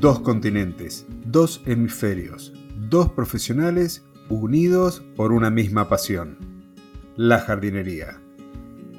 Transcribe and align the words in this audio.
dos 0.00 0.20
continentes, 0.20 1.06
dos 1.24 1.62
hemisferios, 1.64 2.52
dos 2.90 3.10
profesionales 3.12 4.04
unidos 4.28 5.02
por 5.16 5.32
una 5.32 5.48
misma 5.48 5.88
pasión, 5.88 6.36
la 7.16 7.38
jardinería. 7.38 8.20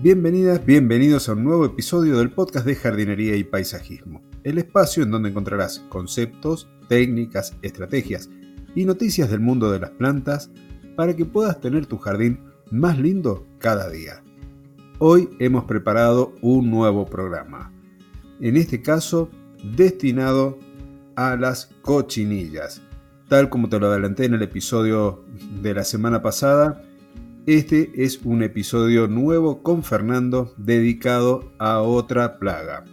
Bienvenidas, 0.02 0.65
bienvenidos 0.65 1.29
a 1.29 1.33
un 1.33 1.44
nuevo 1.44 1.65
episodio 1.65 2.18
del 2.18 2.31
podcast 2.31 2.65
de 2.65 2.76
jardinería 2.76 3.36
y 3.36 3.44
paisajismo, 3.44 4.23
el 4.44 4.58
espacio 4.58 5.04
en 5.04 5.12
donde 5.12 5.29
encontrarás 5.29 5.86
conceptos, 5.90 6.68
técnicas, 6.87 7.55
estrategias 7.62 8.32
y 8.73 8.86
noticias 8.86 9.29
del 9.29 9.40
mundo 9.40 9.72
de 9.72 9.79
las 9.79 9.91
plantas 9.91 10.50
para 10.95 11.15
que 11.15 11.26
puedas 11.26 11.62
tener 11.62 11.86
tu 11.86 12.00
jardín 12.00 12.40
más 12.72 12.97
lindo 12.97 13.45
cada 13.59 13.87
día. 13.87 14.23
Hoy 14.97 15.29
hemos 15.37 15.65
preparado 15.65 16.34
un 16.41 16.72
nuevo 16.72 17.05
programa, 17.05 17.72
en 18.40 18.58
este 18.58 18.82
caso 18.82 19.30
destinado 19.76 20.58
a 21.17 21.35
las 21.35 21.71
cochinillas. 21.81 22.81
Tal 23.27 23.49
como 23.49 23.67
te 23.67 23.80
lo 23.80 23.88
adelanté 23.88 24.26
en 24.26 24.35
el 24.35 24.44
episodio 24.44 25.26
de 25.62 25.73
la 25.73 25.84
semana 25.84 26.21
pasada, 26.21 26.84
este 27.48 27.91
es 27.95 28.21
un 28.23 28.43
episodio 28.43 29.07
nuevo 29.07 29.63
con 29.63 29.84
Fernando 29.84 30.53
dedicado 30.57 31.52
a 31.57 31.81
otra 31.81 32.38
plaga. 32.38 32.85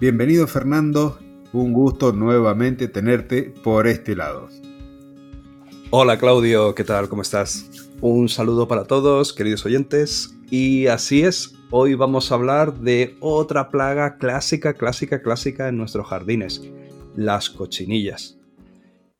Bienvenido 0.00 0.46
Fernando, 0.46 1.18
un 1.52 1.74
gusto 1.74 2.12
nuevamente 2.12 2.88
tenerte 2.88 3.42
por 3.62 3.86
este 3.86 4.16
lado. 4.16 4.48
Hola 5.90 6.18
Claudio, 6.18 6.74
¿qué 6.74 6.82
tal? 6.82 7.10
¿Cómo 7.10 7.20
estás? 7.20 7.90
Un 8.00 8.30
saludo 8.30 8.66
para 8.66 8.84
todos, 8.84 9.34
queridos 9.34 9.66
oyentes. 9.66 10.34
Y 10.50 10.86
así 10.86 11.22
es, 11.22 11.54
hoy 11.70 11.94
vamos 11.94 12.32
a 12.32 12.36
hablar 12.36 12.72
de 12.80 13.16
otra 13.20 13.68
plaga 13.68 14.16
clásica, 14.16 14.72
clásica, 14.72 15.20
clásica 15.20 15.68
en 15.68 15.76
nuestros 15.76 16.06
jardines 16.06 16.62
las 17.16 17.50
cochinillas. 17.50 18.38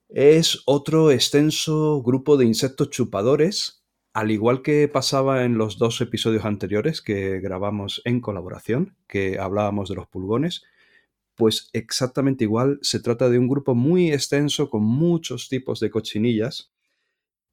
Es 0.09 0.63
otro 0.67 1.11
extenso 1.11 2.03
grupo 2.03 2.37
de 2.37 2.45
insectos 2.45 2.91
chupadores, 2.91 3.83
al 4.13 4.31
igual 4.31 4.63
que 4.63 4.89
pasaba 4.89 5.45
en 5.45 5.57
los 5.57 5.79
dos 5.79 6.01
episodios 6.01 6.45
anteriores 6.45 7.01
que 7.01 7.41
grabamos 7.41 8.03
en 8.05 8.21
colaboración, 8.21 8.97
que 9.09 9.39
hablábamos 9.39 9.89
de 9.89 9.95
los 9.95 10.07
pulgones, 10.07 10.63
pues 11.35 11.71
exactamente 11.73 12.45
igual 12.45 12.79
se 12.83 13.01
trata 13.01 13.31
de 13.31 13.39
un 13.39 13.49
grupo 13.49 13.75
muy 13.75 14.13
extenso 14.13 14.69
con 14.69 14.83
muchos 14.83 15.49
tipos 15.49 15.81
de 15.81 15.91
cochinillas 15.91 16.71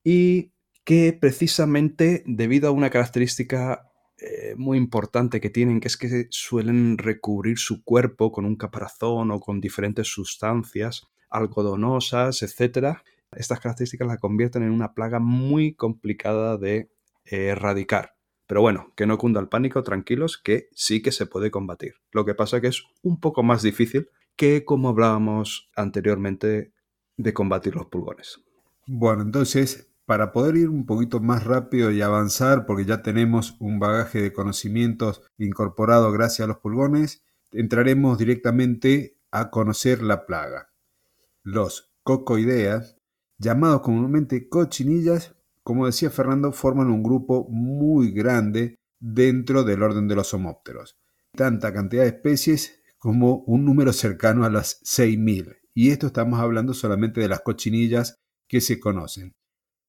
y 0.03 0.51
que 0.83 1.17
precisamente 1.19 2.23
debido 2.25 2.67
a 2.67 2.71
una 2.71 2.89
característica 2.89 3.88
eh, 4.21 4.55
muy 4.57 4.77
importante 4.77 5.39
que 5.39 5.49
tienen, 5.49 5.79
que 5.79 5.87
es 5.87 5.97
que 5.97 6.27
suelen 6.29 6.97
recubrir 6.97 7.57
su 7.57 7.83
cuerpo 7.83 8.31
con 8.31 8.45
un 8.45 8.55
caparazón 8.55 9.31
o 9.31 9.39
con 9.39 9.61
diferentes 9.61 10.07
sustancias 10.07 11.07
algodonosas, 11.29 12.41
etc. 12.41 12.97
Estas 13.31 13.59
características 13.59 14.07
la 14.07 14.17
convierten 14.17 14.63
en 14.63 14.71
una 14.71 14.93
plaga 14.93 15.19
muy 15.19 15.73
complicada 15.73 16.57
de 16.57 16.89
eh, 17.25 17.47
erradicar. 17.47 18.15
Pero 18.47 18.61
bueno, 18.61 18.91
que 18.95 19.05
no 19.05 19.17
cunda 19.17 19.39
el 19.39 19.47
pánico, 19.47 19.83
tranquilos, 19.83 20.37
que 20.37 20.69
sí 20.73 21.01
que 21.01 21.11
se 21.11 21.27
puede 21.27 21.51
combatir. 21.51 21.93
Lo 22.11 22.25
que 22.25 22.33
pasa 22.33 22.59
que 22.59 22.67
es 22.67 22.83
un 23.03 23.19
poco 23.19 23.43
más 23.43 23.61
difícil 23.61 24.09
que 24.35 24.65
como 24.65 24.89
hablábamos 24.89 25.69
anteriormente 25.75 26.73
de 27.15 27.33
combatir 27.33 27.75
los 27.75 27.85
pulgones. 27.87 28.41
Bueno, 28.87 29.21
entonces 29.21 29.88
para 30.09 30.31
poder 30.31 30.57
ir 30.57 30.69
un 30.69 30.88
poquito 30.88 31.19
más 31.19 31.43
rápido 31.43 31.91
y 31.91 32.02
avanzar, 32.02 32.65
porque 32.65 32.83
ya 32.83 33.03
tenemos 33.03 33.55
un 33.59 33.77
bagaje 33.77 34.19
de 34.19 34.33
conocimientos 34.33 35.21
incorporado 35.38 36.11
gracias 36.11 36.45
a 36.45 36.47
los 36.47 36.57
pulgones, 36.57 37.21
entraremos 37.52 38.17
directamente 38.17 39.19
a 39.30 39.52
conocer 39.52 40.02
la 40.02 40.25
plaga. 40.25 40.69
Los 41.43 41.91
cocoideas, 42.02 42.97
llamados 43.37 43.81
comúnmente 43.81 44.49
cochinillas, 44.49 45.36
como 45.61 45.86
decía 45.86 46.09
Fernando, 46.09 46.53
forman 46.53 46.89
un 46.89 47.03
grupo 47.03 47.47
muy 47.47 48.11
grande 48.11 48.80
dentro 48.99 49.64
del 49.64 49.83
orden 49.83 50.08
de 50.08 50.15
los 50.15 50.33
homópteros. 50.33 50.97
Tanta 51.33 51.71
cantidad 51.71 52.02
de 52.02 52.09
especies 52.09 52.81
como 52.97 53.43
un 53.45 53.64
número 53.64 53.93
cercano 53.93 54.43
a 54.43 54.49
las 54.49 54.81
6.000. 54.81 55.55
Y 55.76 55.91
esto 55.91 56.08
estamos 56.08 56.39
hablando 56.39 56.73
solamente 56.73 57.21
de 57.21 57.27
las 57.27 57.41
cochinillas 57.41 58.15
que 58.47 58.59
se 58.59 58.80
conocen. 58.80 59.33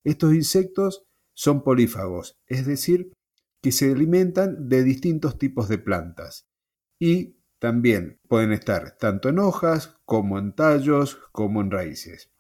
Estos 0.04 0.34
insectos 0.34 1.04
son 1.34 1.62
polífagos, 1.62 2.38
es 2.46 2.66
decir, 2.66 3.12
que 3.62 3.72
se 3.72 3.92
alimentan 3.92 4.68
de 4.68 4.82
distintos 4.82 5.38
tipos 5.38 5.68
de 5.68 5.78
plantas 5.78 6.46
y 6.98 7.36
también 7.58 8.18
pueden 8.28 8.52
estar 8.52 8.96
tanto 8.96 9.28
en 9.28 9.38
hojas 9.38 9.96
como 10.06 10.38
en 10.38 10.54
tallos 10.54 11.18
como 11.32 11.60
en 11.60 11.70
raíces. 11.70 12.30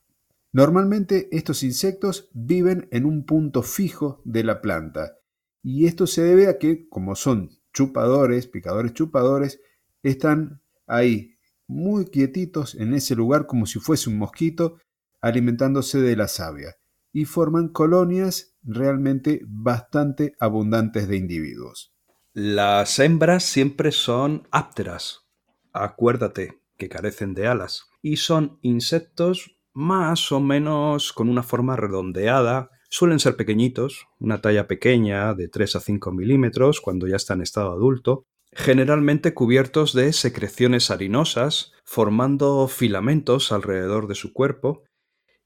Normalmente 0.52 1.28
estos 1.30 1.62
insectos 1.62 2.30
viven 2.32 2.88
en 2.90 3.04
un 3.04 3.24
punto 3.24 3.62
fijo 3.62 4.22
de 4.24 4.42
la 4.42 4.62
planta 4.62 5.18
y 5.62 5.86
esto 5.86 6.06
se 6.06 6.22
debe 6.22 6.48
a 6.48 6.58
que 6.58 6.88
como 6.88 7.14
son 7.14 7.50
chupadores, 7.72 8.46
picadores 8.46 8.94
chupadores, 8.94 9.60
están 10.02 10.62
ahí 10.86 11.36
muy 11.66 12.06
quietitos 12.06 12.74
en 12.74 12.94
ese 12.94 13.14
lugar 13.14 13.46
como 13.46 13.66
si 13.66 13.78
fuese 13.78 14.08
un 14.08 14.16
mosquito 14.16 14.78
alimentándose 15.20 16.00
de 16.00 16.16
la 16.16 16.26
savia 16.26 16.79
y 17.12 17.24
forman 17.24 17.68
colonias 17.68 18.56
realmente 18.62 19.42
bastante 19.46 20.34
abundantes 20.38 21.08
de 21.08 21.16
individuos. 21.16 21.92
Las 22.32 22.98
hembras 22.98 23.44
siempre 23.44 23.90
son 23.90 24.46
ápteras, 24.50 25.26
acuérdate 25.72 26.62
que 26.76 26.88
carecen 26.88 27.34
de 27.34 27.46
alas, 27.46 27.88
y 28.02 28.16
son 28.16 28.58
insectos 28.62 29.58
más 29.72 30.32
o 30.32 30.40
menos 30.40 31.12
con 31.12 31.28
una 31.28 31.42
forma 31.42 31.76
redondeada, 31.76 32.70
suelen 32.88 33.18
ser 33.18 33.36
pequeñitos, 33.36 34.06
una 34.18 34.40
talla 34.40 34.66
pequeña 34.66 35.34
de 35.34 35.48
3 35.48 35.76
a 35.76 35.80
5 35.80 36.12
milímetros 36.12 36.80
cuando 36.80 37.06
ya 37.06 37.16
está 37.16 37.34
en 37.34 37.42
estado 37.42 37.72
adulto, 37.72 38.24
generalmente 38.52 39.32
cubiertos 39.32 39.92
de 39.92 40.12
secreciones 40.12 40.90
harinosas, 40.90 41.72
formando 41.84 42.66
filamentos 42.68 43.52
alrededor 43.52 44.08
de 44.08 44.16
su 44.16 44.32
cuerpo 44.32 44.82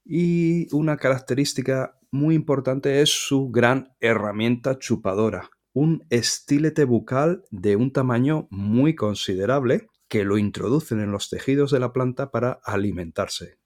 y 0.05 0.73
una 0.75 0.97
característica 0.97 1.99
muy 2.11 2.35
importante 2.35 3.01
es 3.01 3.11
su 3.11 3.51
gran 3.51 3.95
herramienta 4.01 4.79
chupadora, 4.79 5.51
un 5.73 6.07
estilete 6.11 6.85
bucal 6.85 7.43
de 7.51 7.77
un 7.77 7.93
tamaño 7.93 8.47
muy 8.51 8.95
considerable 8.95 9.89
que 10.09 10.25
lo 10.25 10.39
introducen 10.39 11.01
en 11.01 11.11
los 11.11 11.29
tejidos 11.29 11.71
de 11.73 11.81
la 11.81 11.93
planta 11.93 12.31
para 12.31 12.61
alimentarse. 12.65 13.59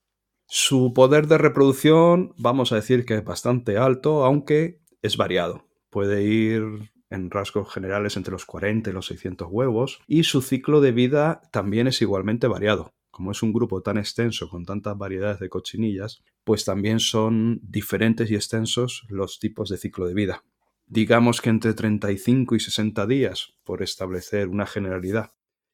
Su 0.47 0.95
poder 0.95 1.27
de 1.27 1.37
reproducción 1.37 2.33
vamos 2.39 2.73
a 2.73 2.77
decir 2.77 3.05
que 3.05 3.17
es 3.17 3.25
bastante 3.25 3.77
alto, 3.77 4.25
aunque 4.25 4.81
es 5.03 5.19
variado. 5.19 5.67
Puede 5.91 6.23
ir 6.23 6.91
en 7.11 7.31
rasgos 7.31 7.71
generales 7.71 8.17
entre 8.17 8.33
los 8.33 8.47
40 8.47 8.89
y 8.89 8.93
los 8.95 9.07
600 9.07 9.49
huevos 9.51 10.01
y 10.07 10.25
su 10.25 10.41
ciclo 10.41 10.81
de 10.81 10.93
vida 10.93 11.43
también 11.53 11.87
es 11.87 12.01
igualmente 12.01 12.47
variado 12.47 12.95
como 13.19 13.33
es 13.33 13.43
un 13.43 13.53
grupo 13.53 13.83
tan 13.83 13.99
extenso 13.99 14.49
con 14.49 14.65
tantas 14.65 14.97
variedades 14.97 15.41
de 15.41 15.49
cochinillas, 15.49 16.23
pues 16.45 16.65
también 16.65 17.01
son 17.01 17.59
diferentes 17.65 18.31
y 18.31 18.37
extensos 18.37 19.07
los 19.09 19.41
tipos 19.41 19.69
de 19.71 19.77
ciclo 19.77 20.07
de 20.07 20.15
vida. 20.15 20.45
Digamos 20.87 21.41
que 21.41 21.51
entre 21.51 21.75
35 21.75 22.55
y 22.55 22.61
60 22.61 23.09
días, 23.09 23.55
por 23.65 23.83
establecer 23.83 24.47
una 24.47 24.67
generalidad. 24.67 25.33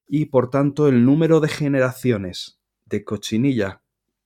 Y 0.08 0.24
por 0.24 0.48
tanto 0.48 0.88
el 0.88 1.04
número 1.04 1.40
de 1.40 1.48
generaciones 1.48 2.62
de 2.86 3.04
cochinilla 3.04 3.82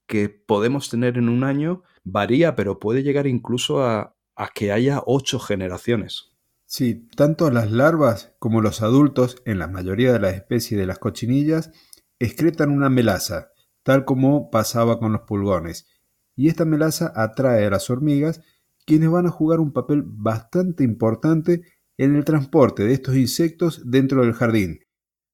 que 0.07 0.29
podemos 0.29 0.89
tener 0.89 1.17
en 1.17 1.27
un 1.27 1.43
año 1.43 1.83
varía, 2.05 2.55
pero 2.55 2.79
puede 2.79 3.03
llegar 3.03 3.27
incluso 3.27 3.83
a, 3.83 4.15
que 4.55 4.71
haya 4.71 5.03
ocho 5.05 5.39
generaciones. 5.39 6.31
Sí, 6.65 7.09
tanto 7.17 7.51
las 7.51 7.69
larvas 7.69 8.33
como 8.39 8.61
los 8.61 8.81
adultos, 8.81 9.41
en 9.43 9.59
la 9.59 9.67
mayoría 9.67 10.13
de 10.13 10.19
las 10.19 10.35
especies 10.35 10.79
de 10.79 10.85
las 10.85 10.99
cochinillas, 10.99 11.71
excretan 12.19 12.71
una 12.71 12.89
melaza, 12.89 13.51
tal 13.83 14.05
como 14.05 14.51
pasaba 14.51 14.99
con 14.99 15.13
los 15.13 15.21
pulgones, 15.21 15.87
y 16.35 16.47
esta 16.47 16.65
melaza 16.65 17.11
atrae 17.15 17.65
a 17.65 17.69
las 17.69 17.89
hormigas, 17.89 18.41
quienes 18.85 19.09
van 19.09 19.25
a 19.25 19.31
jugar 19.31 19.59
un 19.59 19.73
papel 19.73 20.03
bastante 20.05 20.83
importante 20.83 21.63
en 21.97 22.15
el 22.15 22.23
transporte 22.23 22.83
de 22.83 22.93
estos 22.93 23.17
insectos 23.17 23.81
dentro 23.85 24.21
del 24.21 24.33
jardín. 24.33 24.79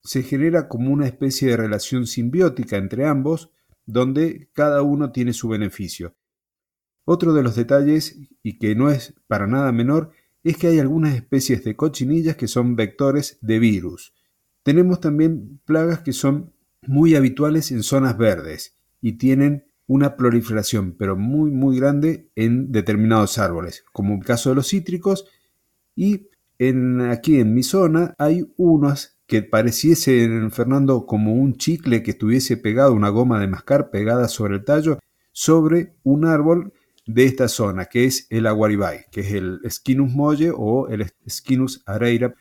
Se 0.04 0.24
genera 0.24 0.68
como 0.68 0.92
una 0.92 1.06
especie 1.06 1.50
de 1.50 1.58
relación 1.58 2.08
simbiótica 2.08 2.78
entre 2.78 3.06
ambos, 3.06 3.52
donde 3.86 4.50
cada 4.54 4.82
uno 4.82 5.12
tiene 5.12 5.34
su 5.34 5.48
beneficio. 5.48 6.16
Otro 7.06 7.34
de 7.34 7.44
los 7.44 7.56
detalles, 7.56 8.18
y 8.42 8.58
que 8.58 8.76
no 8.76 8.90
es 8.90 9.14
para 9.28 9.46
nada 9.46 9.72
menor, 9.72 10.12
es 10.44 10.58
que 10.58 10.68
hay 10.68 10.80
algunas 10.80 11.14
especies 11.14 11.64
de 11.64 11.76
cochinillas 11.76 12.36
que 12.36 12.48
son 12.48 12.76
vectores 12.76 13.38
de 13.42 13.60
virus. 13.60 14.14
Tenemos 14.64 15.00
también 15.00 15.62
plagas 15.66 16.00
que 16.00 16.14
son 16.14 16.55
muy 16.88 17.16
habituales 17.16 17.72
en 17.72 17.84
zonas 17.84 18.18
verdes 18.18 18.76
y 19.02 19.14
tienen 19.14 19.66
una 19.88 20.16
proliferación, 20.16 20.96
pero 20.98 21.16
muy, 21.16 21.52
muy 21.52 21.78
grande 21.78 22.30
en 22.36 22.72
determinados 22.72 23.38
árboles, 23.38 23.86
como 23.92 24.16
el 24.16 24.24
caso 24.24 24.50
de 24.50 24.56
los 24.56 24.70
cítricos. 24.70 25.28
Y 25.96 26.30
aquí 27.10 27.40
en 27.40 27.54
mi 27.54 27.64
zona 27.64 28.16
hay 28.18 28.52
unas 28.58 29.18
que 29.28 29.42
pareciese, 29.42 30.30
Fernando, 30.52 31.06
como 31.06 31.34
un 31.34 31.56
chicle 31.56 32.04
que 32.04 32.12
estuviese 32.12 32.58
pegado, 32.58 32.94
una 32.94 33.10
goma 33.10 33.40
de 33.40 33.48
mascar 33.48 33.90
pegada 33.90 34.28
sobre 34.28 34.56
el 34.56 34.64
tallo, 34.64 35.00
sobre 35.32 35.96
un 36.04 36.26
árbol 36.26 36.74
de 37.08 37.26
esta 37.26 37.48
zona, 37.48 37.86
que 37.86 38.06
es 38.06 38.28
el 38.30 38.48
aguaribay, 38.48 39.06
que 39.12 39.22
es 39.22 39.34
el 39.34 39.60
Skinus 39.70 40.12
molle 40.12 40.52
o 40.56 40.88
el 40.90 41.12
Skinus 41.28 41.84
areira, 41.86 42.34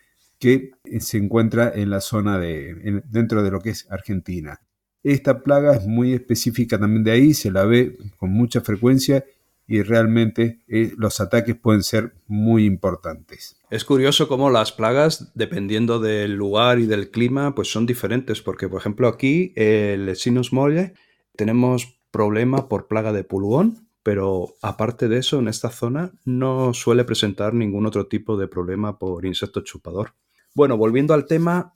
que 0.45 0.73
se 0.99 1.17
encuentra 1.17 1.71
en 1.73 1.89
la 1.89 2.01
zona 2.01 2.37
de, 2.37 3.01
dentro 3.09 3.41
de 3.41 3.49
lo 3.49 3.61
que 3.61 3.71
es 3.71 3.87
Argentina. 3.89 4.61
Esta 5.01 5.41
plaga 5.41 5.75
es 5.75 5.87
muy 5.87 6.13
específica 6.13 6.77
también 6.77 7.03
de 7.03 7.09
ahí, 7.13 7.33
se 7.33 7.49
la 7.49 7.65
ve 7.65 7.97
con 8.17 8.29
mucha 8.29 8.61
frecuencia 8.61 9.25
y 9.65 9.81
realmente 9.81 10.59
eh, 10.67 10.93
los 10.97 11.19
ataques 11.19 11.55
pueden 11.55 11.81
ser 11.81 12.13
muy 12.27 12.65
importantes. 12.65 13.59
Es 13.71 13.85
curioso 13.85 14.27
cómo 14.27 14.51
las 14.51 14.71
plagas, 14.71 15.31
dependiendo 15.33 15.99
del 15.99 16.35
lugar 16.35 16.77
y 16.77 16.85
del 16.85 17.09
clima, 17.09 17.55
pues 17.55 17.71
son 17.71 17.87
diferentes, 17.87 18.43
porque 18.43 18.69
por 18.69 18.81
ejemplo 18.81 19.07
aquí, 19.07 19.51
el 19.55 20.15
Sinus 20.15 20.53
molle, 20.53 20.93
tenemos 21.35 21.97
problema 22.11 22.69
por 22.69 22.87
plaga 22.87 23.11
de 23.13 23.23
pulgón, 23.23 23.89
pero 24.03 24.53
aparte 24.61 25.07
de 25.07 25.17
eso, 25.17 25.39
en 25.39 25.47
esta 25.47 25.71
zona 25.71 26.11
no 26.23 26.75
suele 26.75 27.03
presentar 27.03 27.55
ningún 27.55 27.87
otro 27.87 28.05
tipo 28.05 28.37
de 28.37 28.47
problema 28.47 28.99
por 28.99 29.25
insecto 29.25 29.61
chupador. 29.61 30.13
Bueno, 30.55 30.77
volviendo 30.77 31.13
al 31.13 31.27
tema, 31.27 31.73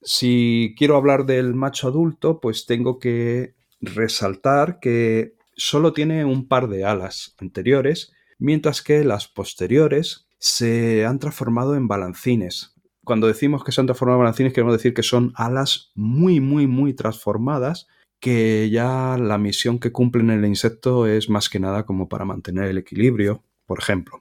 si 0.00 0.74
quiero 0.78 0.96
hablar 0.96 1.26
del 1.26 1.54
macho 1.54 1.88
adulto, 1.88 2.40
pues 2.40 2.64
tengo 2.64 2.98
que 2.98 3.54
resaltar 3.78 4.80
que 4.80 5.34
solo 5.54 5.92
tiene 5.92 6.24
un 6.24 6.48
par 6.48 6.68
de 6.68 6.86
alas 6.86 7.34
anteriores, 7.38 8.10
mientras 8.38 8.80
que 8.80 9.04
las 9.04 9.28
posteriores 9.28 10.28
se 10.38 11.04
han 11.04 11.18
transformado 11.18 11.76
en 11.76 11.88
balancines. 11.88 12.74
Cuando 13.04 13.26
decimos 13.26 13.64
que 13.64 13.72
se 13.72 13.82
han 13.82 13.86
transformado 13.86 14.20
en 14.20 14.24
balancines, 14.24 14.54
queremos 14.54 14.74
decir 14.74 14.94
que 14.94 15.02
son 15.02 15.34
alas 15.36 15.92
muy, 15.94 16.40
muy, 16.40 16.66
muy 16.66 16.94
transformadas, 16.94 17.86
que 18.18 18.70
ya 18.70 19.18
la 19.18 19.36
misión 19.36 19.78
que 19.78 19.92
cumplen 19.92 20.30
el 20.30 20.46
insecto 20.46 21.06
es 21.06 21.28
más 21.28 21.50
que 21.50 21.60
nada 21.60 21.84
como 21.84 22.08
para 22.08 22.24
mantener 22.24 22.64
el 22.64 22.78
equilibrio, 22.78 23.42
por 23.66 23.78
ejemplo. 23.78 24.20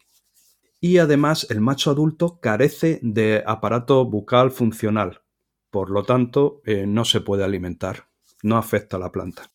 Y 0.81 0.97
además 0.97 1.47
el 1.49 1.61
macho 1.61 1.91
adulto 1.91 2.39
carece 2.41 2.99
de 3.01 3.43
aparato 3.45 4.03
bucal 4.03 4.51
funcional, 4.51 5.21
por 5.69 5.89
lo 5.89 6.03
tanto 6.03 6.61
eh, 6.65 6.85
no 6.85 7.05
se 7.05 7.21
puede 7.21 7.45
alimentar, 7.45 8.07
no 8.43 8.57
afecta 8.57 8.97
a 8.97 8.99
la 8.99 9.11
planta. 9.11 9.51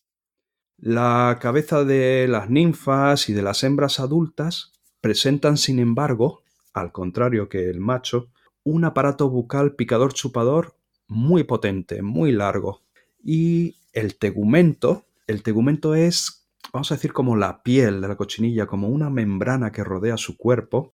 La 0.77 1.37
cabeza 1.41 1.83
de 1.83 2.27
las 2.27 2.49
ninfas 2.49 3.29
y 3.29 3.33
de 3.33 3.41
las 3.41 3.63
hembras 3.63 3.99
adultas 3.99 4.71
presentan, 5.01 5.57
sin 5.57 5.79
embargo, 5.79 6.43
al 6.73 6.91
contrario 6.91 7.49
que 7.49 7.69
el 7.69 7.79
macho, 7.79 8.29
un 8.63 8.85
aparato 8.85 9.29
bucal 9.29 9.75
picador 9.75 10.13
chupador 10.13 10.75
muy 11.07 11.43
potente, 11.43 12.01
muy 12.01 12.31
largo. 12.31 12.83
Y 13.23 13.75
el 13.93 14.17
tegumento, 14.17 15.05
el 15.25 15.41
tegumento 15.43 15.95
es, 15.95 16.47
vamos 16.71 16.91
a 16.91 16.95
decir, 16.95 17.13
como 17.13 17.35
la 17.35 17.63
piel 17.63 18.01
de 18.01 18.07
la 18.07 18.15
cochinilla, 18.15 18.67
como 18.67 18.89
una 18.89 19.09
membrana 19.09 19.71
que 19.71 19.83
rodea 19.83 20.17
su 20.17 20.37
cuerpo. 20.37 20.93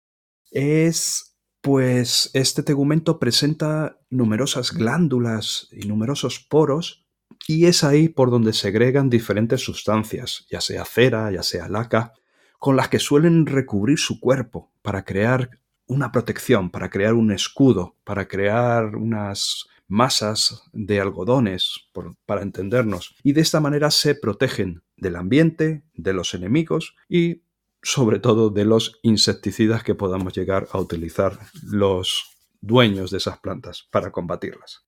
Es, 0.52 1.38
pues, 1.62 2.30
este 2.34 2.62
tegumento 2.62 3.20
presenta 3.20 3.98
numerosas 4.10 4.74
glándulas 4.74 5.70
y 5.72 5.88
numerosos 5.88 6.40
poros 6.40 7.06
y 7.48 7.66
es 7.66 7.84
ahí 7.84 8.10
por 8.10 8.30
donde 8.30 8.54
segregan 8.54 9.10
diferentes 9.10 9.62
sustancias, 9.62 10.46
ya 10.52 10.62
sea 10.62 10.86
cera, 10.86 11.32
ya 11.32 11.42
sea 11.44 11.70
laca, 11.70 12.14
con 12.60 12.76
las 12.76 12.90
que 12.90 13.00
suelen 13.00 13.46
recubrir 13.46 13.98
su 13.98 14.20
cuerpo 14.20 14.72
para 14.82 15.04
crear 15.04 15.50
una 15.88 16.12
protección, 16.12 16.70
para 16.70 16.90
crear 16.90 17.14
un 17.14 17.32
escudo, 17.32 17.96
para 18.04 18.28
crear 18.28 18.96
unas 18.96 19.68
masas 19.88 20.64
de 20.72 21.02
algodones, 21.02 21.90
para 22.26 22.42
entendernos. 22.44 23.16
Y 23.24 23.34
de 23.34 23.42
esta 23.42 23.60
manera 23.60 23.92
se 23.92 24.16
protegen 24.16 24.84
del 24.96 25.16
ambiente, 25.16 25.84
de 25.94 26.14
los 26.14 26.34
enemigos 26.34 26.96
y 27.10 27.42
sobre 27.84 28.20
todo 28.20 28.50
de 28.50 28.66
los 28.66 29.00
insecticidas 29.02 29.84
que 29.84 29.96
podamos 29.96 30.34
llegar 30.34 30.68
a 30.72 30.80
utilizar 30.80 31.40
los 31.64 32.38
dueños 32.62 33.12
de 33.12 33.18
esas 33.18 33.40
plantas 33.40 33.88
para 33.92 34.12
combatirlas. 34.12 34.86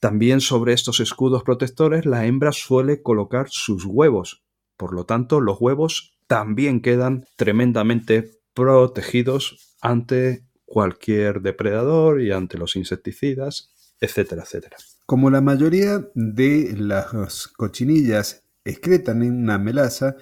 También 0.00 0.40
sobre 0.40 0.72
estos 0.72 1.00
escudos 1.00 1.42
protectores 1.42 2.06
la 2.06 2.26
hembra 2.26 2.52
suele 2.52 3.02
colocar 3.02 3.46
sus 3.50 3.84
huevos. 3.84 4.44
Por 4.76 4.92
lo 4.92 5.06
tanto, 5.06 5.40
los 5.40 5.58
huevos 5.60 6.18
también 6.26 6.80
quedan 6.80 7.24
tremendamente 7.36 8.30
protegidos 8.54 9.76
ante 9.80 10.44
cualquier 10.64 11.42
depredador 11.42 12.20
y 12.20 12.32
ante 12.32 12.58
los 12.58 12.76
insecticidas, 12.76 13.70
etcétera, 14.00 14.42
etcétera. 14.42 14.76
Como 15.06 15.30
la 15.30 15.40
mayoría 15.40 16.06
de 16.14 16.74
las 16.76 17.48
cochinillas 17.48 18.42
excretan 18.64 19.22
en 19.22 19.42
una 19.42 19.58
melaza, 19.58 20.16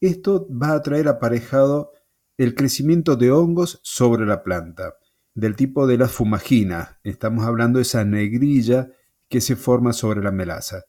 esto 0.00 0.46
va 0.50 0.72
a 0.72 0.82
traer 0.82 1.08
aparejado 1.08 1.92
el 2.36 2.54
crecimiento 2.54 3.16
de 3.16 3.30
hongos 3.30 3.80
sobre 3.82 4.26
la 4.26 4.42
planta, 4.42 4.94
del 5.34 5.56
tipo 5.56 5.86
de 5.86 5.98
la 5.98 6.08
fumagina. 6.08 7.00
Estamos 7.02 7.46
hablando 7.46 7.78
de 7.78 7.82
esa 7.82 8.04
negrilla 8.04 8.90
que 9.28 9.40
se 9.40 9.56
forma 9.56 9.92
sobre 9.92 10.22
la 10.22 10.32
melaza. 10.32 10.84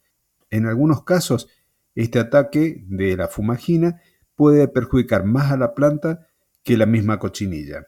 En 0.50 0.66
algunos 0.66 1.04
casos, 1.04 1.48
este 1.96 2.20
ataque 2.20 2.84
de 2.88 3.18
la 3.18 3.28
fumagina 3.28 4.02
puede 4.36 4.68
perjudicar 4.68 5.26
más 5.26 5.52
a 5.52 5.58
la 5.58 5.74
planta 5.74 6.28
que 6.64 6.78
la 6.78 6.86
misma 6.86 7.18
cochinilla. 7.18 7.88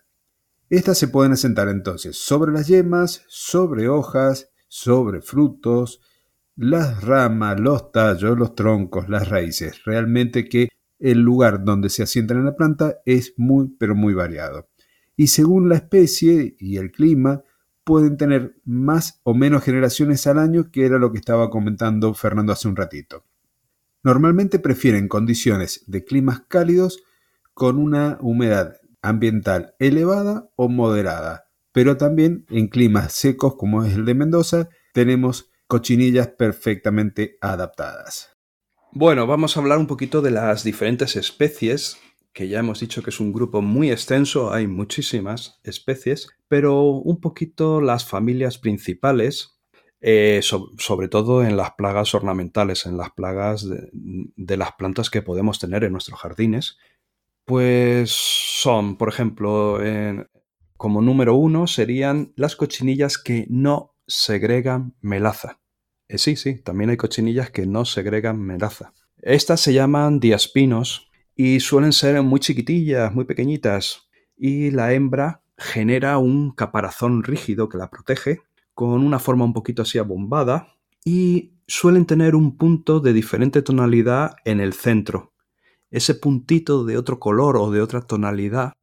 Estas 0.69 0.97
se 0.97 1.07
pueden 1.07 1.33
asentar 1.33 1.67
entonces 1.67 2.17
sobre 2.17 2.51
las 2.51 2.67
yemas, 2.67 3.23
sobre 3.27 3.89
hojas, 3.89 4.51
sobre 4.67 5.21
frutos, 5.21 6.01
las 6.55 7.03
ramas, 7.03 7.59
los 7.59 7.91
tallos, 7.91 8.37
los 8.37 8.55
troncos, 8.55 9.09
las 9.09 9.29
raíces. 9.29 9.83
Realmente 9.85 10.47
que 10.47 10.69
el 10.99 11.19
lugar 11.19 11.63
donde 11.63 11.89
se 11.89 12.03
asientan 12.03 12.37
en 12.37 12.45
la 12.45 12.55
planta 12.55 12.97
es 13.05 13.33
muy, 13.37 13.69
pero 13.79 13.95
muy 13.95 14.13
variado. 14.13 14.69
Y 15.15 15.27
según 15.27 15.69
la 15.69 15.75
especie 15.75 16.55
y 16.59 16.77
el 16.77 16.91
clima, 16.91 17.43
pueden 17.83 18.17
tener 18.17 18.55
más 18.65 19.19
o 19.23 19.33
menos 19.33 19.63
generaciones 19.63 20.27
al 20.27 20.39
año, 20.39 20.71
que 20.71 20.85
era 20.85 20.99
lo 20.99 21.11
que 21.11 21.17
estaba 21.17 21.49
comentando 21.49 22.13
Fernando 22.13 22.53
hace 22.53 22.67
un 22.67 22.75
ratito. 22.75 23.25
Normalmente 24.03 24.59
prefieren 24.59 25.07
condiciones 25.07 25.83
de 25.87 26.05
climas 26.05 26.41
cálidos 26.47 27.03
con 27.53 27.77
una 27.77 28.17
humedad 28.21 28.77
ambiental 29.01 29.75
elevada 29.79 30.49
o 30.55 30.69
moderada, 30.69 31.49
pero 31.71 31.97
también 31.97 32.45
en 32.49 32.67
climas 32.67 33.13
secos 33.13 33.55
como 33.55 33.83
es 33.83 33.93
el 33.93 34.05
de 34.05 34.13
Mendoza 34.13 34.69
tenemos 34.93 35.49
cochinillas 35.67 36.27
perfectamente 36.29 37.37
adaptadas. 37.41 38.38
Bueno, 38.91 39.27
vamos 39.27 39.55
a 39.55 39.59
hablar 39.59 39.77
un 39.77 39.87
poquito 39.87 40.21
de 40.21 40.31
las 40.31 40.63
diferentes 40.63 41.15
especies 41.15 41.99
que 42.33 42.47
ya 42.47 42.59
hemos 42.59 42.79
dicho 42.79 43.03
que 43.03 43.09
es 43.09 43.19
un 43.19 43.33
grupo 43.33 43.61
muy 43.61 43.91
extenso, 43.91 44.51
hay 44.51 44.67
muchísimas 44.67 45.59
especies, 45.63 46.27
pero 46.47 46.83
un 46.83 47.19
poquito 47.19 47.81
las 47.81 48.05
familias 48.05 48.57
principales, 48.57 49.59
eh, 50.01 50.41
sobre 50.41 51.07
todo 51.07 51.43
en 51.43 51.57
las 51.57 51.71
plagas 51.71 52.15
ornamentales, 52.15 52.85
en 52.85 52.97
las 52.97 53.11
plagas 53.11 53.67
de, 53.67 54.57
las 54.57 54.71
plantas 54.73 55.09
que 55.09 55.21
podemos 55.21 55.59
tener 55.59 55.83
en 55.83 55.91
nuestros 55.91 56.19
jardines, 56.19 56.77
pues 57.45 58.11
son, 58.11 58.97
por 58.97 59.09
ejemplo, 59.09 59.79
como 60.77 61.01
número 61.01 61.35
uno 61.35 61.67
serían 61.67 62.31
las 62.35 62.55
cochinillas 62.55 63.17
que 63.17 63.47
no 63.49 63.95
segregan 64.07 64.95
melaza. 65.01 65.59
Eh, 66.09 66.17
sí, 66.17 66.35
sí, 66.35 66.55
también 66.55 66.89
hay 66.89 66.97
cochinillas 66.97 67.51
que 67.51 67.67
no 67.67 67.85
segregan 67.85 68.41
melaza. 68.41 68.93
Estas 69.21 69.61
se 69.61 69.73
llaman 69.73 70.19
diaspinos 70.19 71.07
y 71.35 71.59
suelen 71.59 71.93
ser 71.93 72.21
muy 72.23 72.39
chiquitillas, 72.39 73.13
muy 73.13 73.25
pequeñitas, 73.25 74.09
y 74.35 74.71
la 74.71 74.93
hembra 74.93 75.43
genera 75.55 76.17
un 76.17 76.51
caparazón 76.51 77.23
rígido 77.23 77.69
que 77.69 77.77
la 77.77 77.91
protege, 77.91 78.41
con 78.73 79.03
una 79.03 79.19
forma 79.19 79.45
un 79.45 79.53
poquito 79.53 79.83
así 79.83 79.99
abombada, 79.99 80.75
y 81.05 81.53
suelen 81.67 82.05
tener 82.05 82.35
un 82.35 82.57
punto 82.57 82.99
de 82.99 83.13
diferente 83.13 83.61
tonalidad 83.61 84.35
en 84.45 84.59
el 84.59 84.73
centro. 84.73 85.33
Ese 85.91 86.15
puntito 86.15 86.85
de 86.85 86.97
otro 86.97 87.19
color 87.19 87.55
o 87.57 87.69
de 87.69 87.81
otra 87.81 88.01
tonalidad 88.01 88.73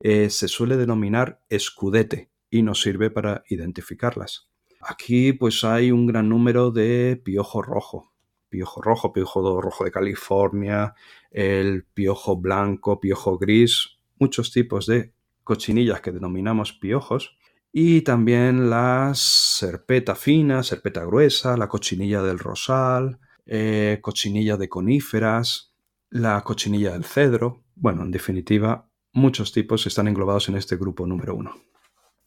eh, 0.00 0.30
se 0.30 0.48
suele 0.48 0.78
denominar 0.78 1.42
escudete 1.50 2.30
y 2.48 2.62
nos 2.62 2.80
sirve 2.80 3.10
para 3.10 3.42
identificarlas. 3.48 4.49
Aquí 4.80 5.32
pues 5.32 5.62
hay 5.64 5.92
un 5.92 6.06
gran 6.06 6.28
número 6.28 6.70
de 6.70 7.20
piojo 7.22 7.62
rojo, 7.62 8.12
piojo 8.48 8.80
rojo, 8.80 9.12
piojo 9.12 9.60
rojo 9.60 9.84
de 9.84 9.90
California, 9.90 10.94
el 11.30 11.84
piojo 11.84 12.36
blanco, 12.36 12.98
piojo 12.98 13.38
gris, 13.38 13.98
muchos 14.18 14.50
tipos 14.52 14.86
de 14.86 15.12
cochinillas 15.44 16.00
que 16.00 16.12
denominamos 16.12 16.72
piojos, 16.72 17.36
y 17.72 18.00
también 18.00 18.70
la 18.70 19.12
serpeta 19.14 20.14
fina, 20.14 20.62
serpeta 20.62 21.04
gruesa, 21.04 21.56
la 21.56 21.68
cochinilla 21.68 22.22
del 22.22 22.38
rosal, 22.38 23.20
eh, 23.46 23.98
cochinilla 24.02 24.56
de 24.56 24.68
coníferas, 24.68 25.74
la 26.08 26.42
cochinilla 26.42 26.92
del 26.92 27.04
cedro. 27.04 27.62
Bueno, 27.76 28.02
en 28.02 28.10
definitiva, 28.10 28.88
muchos 29.12 29.52
tipos 29.52 29.86
están 29.86 30.08
englobados 30.08 30.48
en 30.48 30.56
este 30.56 30.76
grupo 30.76 31.06
número 31.06 31.34
uno. 31.34 31.54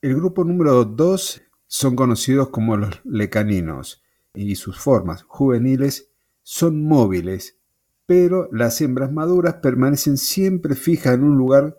El 0.01 0.15
grupo 0.15 0.43
número 0.43 0.83
dos 0.85 1.41
son 1.73 1.95
conocidos 1.95 2.49
como 2.49 2.77
los 2.77 3.01
lecaninos 3.03 4.03
y 4.35 4.57
sus 4.57 4.77
formas 4.77 5.23
juveniles 5.23 6.11
son 6.43 6.83
móviles, 6.83 7.57
pero 8.05 8.47
las 8.51 8.79
hembras 8.79 9.11
maduras 9.11 9.55
permanecen 9.55 10.19
siempre 10.19 10.75
fijas 10.75 11.15
en 11.15 11.23
un 11.23 11.35
lugar 11.35 11.75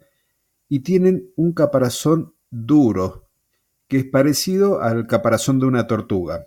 y 0.68 0.80
tienen 0.80 1.30
un 1.36 1.52
caparazón 1.52 2.34
duro, 2.50 3.28
que 3.86 3.98
es 3.98 4.04
parecido 4.04 4.82
al 4.82 5.06
caparazón 5.06 5.60
de 5.60 5.66
una 5.66 5.86
tortuga. 5.86 6.44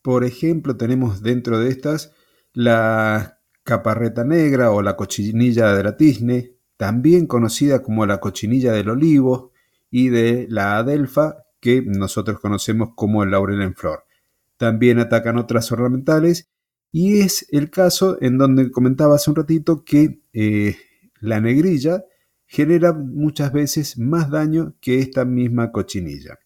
Por 0.00 0.22
ejemplo, 0.22 0.76
tenemos 0.76 1.20
dentro 1.20 1.58
de 1.58 1.68
estas 1.68 2.12
la 2.52 3.40
caparreta 3.64 4.22
negra 4.22 4.70
o 4.70 4.82
la 4.82 4.94
cochinilla 4.94 5.74
de 5.74 5.82
la 5.82 5.96
tizne, 5.96 6.54
también 6.76 7.26
conocida 7.26 7.82
como 7.82 8.06
la 8.06 8.20
cochinilla 8.20 8.70
del 8.72 8.88
olivo, 8.88 9.50
y 9.90 10.10
de 10.10 10.46
la 10.48 10.78
adelfa, 10.78 11.41
que 11.62 11.80
nosotros 11.80 12.40
conocemos 12.40 12.90
como 12.96 13.22
el 13.22 13.30
laurel 13.30 13.62
en 13.62 13.74
flor. 13.74 14.04
También 14.58 14.98
atacan 14.98 15.38
otras 15.38 15.70
ornamentales 15.70 16.50
y 16.90 17.20
es 17.20 17.46
el 17.52 17.70
caso 17.70 18.18
en 18.20 18.36
donde 18.36 18.70
comentaba 18.72 19.14
hace 19.14 19.30
un 19.30 19.36
ratito 19.36 19.84
que 19.84 20.20
eh, 20.32 20.76
la 21.20 21.40
negrilla 21.40 22.04
genera 22.46 22.92
muchas 22.92 23.52
veces 23.52 23.96
más 23.96 24.28
daño 24.28 24.74
que 24.80 24.98
esta 24.98 25.24
misma 25.24 25.70
cochinilla. 25.70 26.40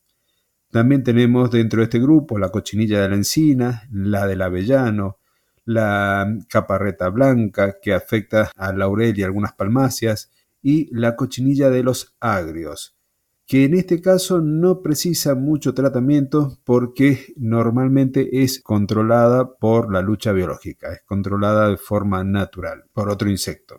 También 0.70 1.02
tenemos 1.02 1.50
dentro 1.50 1.80
de 1.80 1.84
este 1.84 1.98
grupo 1.98 2.38
la 2.38 2.50
cochinilla 2.50 3.00
de 3.00 3.08
la 3.08 3.16
encina, 3.16 3.88
la 3.90 4.26
del 4.26 4.42
avellano, 4.42 5.18
la 5.64 6.28
caparreta 6.48 7.08
blanca 7.08 7.78
que 7.80 7.94
afecta 7.94 8.50
al 8.54 8.78
laurel 8.78 9.18
y 9.18 9.22
algunas 9.22 9.54
palmáceas 9.54 10.30
y 10.60 10.94
la 10.94 11.16
cochinilla 11.16 11.70
de 11.70 11.82
los 11.82 12.14
agrios, 12.20 12.95
que 13.46 13.64
en 13.64 13.74
este 13.74 14.00
caso 14.00 14.40
no 14.40 14.82
precisa 14.82 15.36
mucho 15.36 15.72
tratamiento 15.72 16.58
porque 16.64 17.32
normalmente 17.36 18.42
es 18.42 18.60
controlada 18.60 19.56
por 19.56 19.92
la 19.92 20.02
lucha 20.02 20.32
biológica, 20.32 20.92
es 20.92 21.02
controlada 21.06 21.68
de 21.68 21.76
forma 21.76 22.24
natural 22.24 22.84
por 22.92 23.08
otro 23.08 23.30
insecto. 23.30 23.78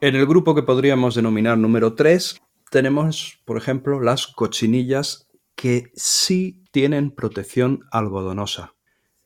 En 0.00 0.16
el 0.16 0.26
grupo 0.26 0.54
que 0.54 0.62
podríamos 0.62 1.14
denominar 1.14 1.56
número 1.56 1.94
3 1.94 2.42
tenemos, 2.70 3.40
por 3.46 3.56
ejemplo, 3.56 4.00
las 4.02 4.26
cochinillas 4.26 5.28
que 5.54 5.90
sí 5.94 6.62
tienen 6.70 7.10
protección 7.10 7.80
algodonosa. 7.90 8.74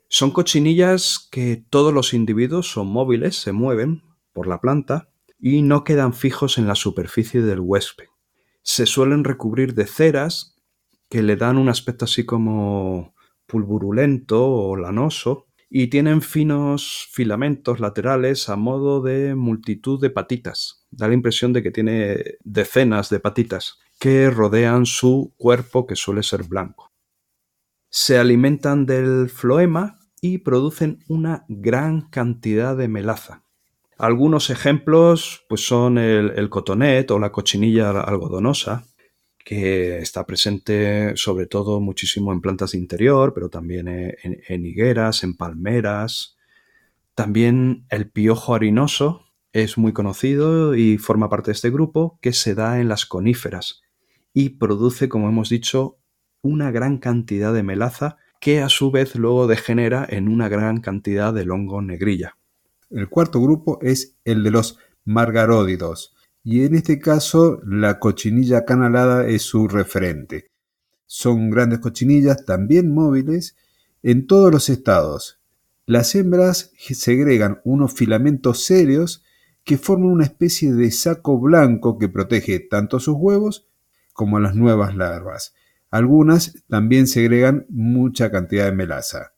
Son 0.09 0.31
cochinillas 0.31 1.29
que 1.33 1.65
todos 1.69 1.93
los 1.93 2.15
individuos 2.15 2.71
son 2.71 2.87
móviles, 2.87 3.35
se 3.37 3.50
mueven 3.50 4.03
por 4.33 4.47
la 4.47 4.61
planta 4.61 5.09
y 5.41 5.62
no 5.62 5.83
quedan 5.83 6.15
fijos 6.15 6.59
en 6.59 6.69
la 6.69 6.77
superficie 6.77 7.43
del 7.43 7.61
huésped 7.61 8.07
se 8.68 8.84
suelen 8.84 9.25
recubrir 9.25 9.72
de 9.72 9.87
ceras 9.87 10.54
que 11.08 11.22
le 11.22 11.37
dan 11.37 11.56
un 11.56 11.70
aspecto 11.70 12.04
así 12.04 12.26
como 12.26 13.14
pulburulento 13.46 14.46
o 14.46 14.76
lanoso 14.76 15.46
y 15.70 15.87
tienen 15.87 16.20
finos 16.20 17.08
filamentos 17.10 17.80
laterales 17.80 18.50
a 18.50 18.56
modo 18.56 19.00
de 19.00 19.34
multitud 19.34 19.98
de 19.98 20.10
patitas. 20.10 20.87
Da 20.90 21.08
la 21.08 21.14
impresión 21.14 21.54
de 21.54 21.62
que 21.62 21.70
tiene 21.70 22.22
decenas 22.44 23.08
de 23.08 23.20
patitas 23.20 23.78
que 23.98 24.28
rodean 24.28 24.84
su 24.84 25.32
cuerpo 25.38 25.87
que 25.87 25.96
suele 25.96 26.22
ser 26.22 26.42
blanco. 26.44 26.92
Se 27.88 28.18
alimentan 28.18 28.84
del 28.84 29.30
floema 29.30 29.98
y 30.20 30.38
producen 30.38 30.98
una 31.08 31.46
gran 31.48 32.02
cantidad 32.10 32.76
de 32.76 32.88
melaza, 32.88 33.44
algunos 33.99 34.50
ejemplos 34.50 35.45
pues 35.49 35.67
son 35.67 35.99
el, 35.99 36.49
cotonet 36.49 37.11
o 37.11 37.19
la 37.19 37.33
cochinilla 37.33 37.90
algodonosa, 37.90 38.87
que 39.45 39.99
está 39.99 40.25
presente 40.25 41.17
sobre 41.17 41.47
todo 41.47 41.81
muchísimo 41.81 42.33
en 42.33 42.40
plantas 42.40 42.73
de 42.73 42.78
interior, 42.78 43.35
pero 43.35 43.49
también 43.49 43.88
en, 43.88 44.67
higueras, 44.67 45.25
en 45.25 45.37
palmeras. 45.37 46.37
También 47.14 47.87
el 47.90 48.09
piojo 48.11 48.55
harinoso 48.55 49.25
es 49.52 49.78
muy 49.78 49.93
conocido 49.93 50.76
y 50.76 50.99
forma 50.99 51.28
parte 51.28 51.50
de 51.50 51.55
este 51.55 51.71
grupo 51.71 52.19
que 52.23 52.33
se 52.33 52.55
da 52.55 52.81
en 52.81 52.88
las 52.88 53.05
coníferas 53.05 53.83
y 54.33 54.50
produce, 54.50 55.09
como 55.09 55.28
hemos 55.28 55.49
dicho, 55.49 55.99
una 56.40 56.71
gran 56.71 56.99
cantidad 56.99 57.52
de 57.52 57.64
melaza 57.64 58.19
que 58.40 58.61
a 58.61 58.69
su 58.69 58.93
vez 58.93 59.17
luego 59.17 59.49
degenera 59.49 60.07
en 60.09 60.28
una 60.28 60.49
gran 60.49 60.81
cantidad 60.81 61.35
de 61.35 61.45
longo 61.45 61.83
negrilla. 61.83 62.38
El 62.90 63.09
cuarto 63.09 63.40
grupo 63.40 63.78
es 63.83 64.16
el 64.25 64.42
de 64.42 64.50
los 64.50 64.78
margaródidos, 65.04 66.14
y 66.42 66.64
en 66.64 66.75
este 66.75 66.99
caso 66.99 67.61
la 67.66 67.99
cochinilla 67.99 68.64
canalada 68.64 69.26
es 69.26 69.42
su 69.42 69.68
referente. 69.68 70.50
Son 71.07 71.50
grandes 71.50 71.80
cochinillas, 71.80 72.45
también 72.45 72.92
móviles, 72.92 73.57
en 74.02 74.26
todos 74.26 74.50
los 74.52 74.68
estados. 74.68 75.40
Las 75.85 76.14
hembras 76.14 76.73
segregan 76.78 77.61
unos 77.64 77.92
filamentos 77.92 78.64
serios 78.64 79.25
que 79.64 79.76
forman 79.76 80.11
una 80.11 80.25
especie 80.25 80.73
de 80.73 80.90
saco 80.90 81.38
blanco 81.38 81.99
que 81.99 82.09
protege 82.09 82.61
tanto 82.61 83.00
sus 83.00 83.16
huevos 83.16 83.66
como 84.14 84.38
a 84.38 84.40
las 84.40 84.54
nuevas 84.54 84.97
larvas. 84.97 85.54
Algunas 85.90 86.62
también 86.68 87.07
segregan 87.07 87.66
mucha 87.68 88.30
cantidad 88.30 88.66
de 88.66 88.73
melaza. 88.73 89.33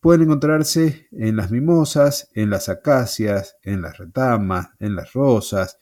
Pueden 0.00 0.22
encontrarse 0.22 1.08
en 1.12 1.36
las 1.36 1.50
mimosas, 1.50 2.30
en 2.34 2.50
las 2.50 2.68
acacias, 2.68 3.56
en 3.62 3.82
las 3.82 3.98
retamas, 3.98 4.70
en 4.78 4.94
las 4.94 5.12
rosas, 5.12 5.78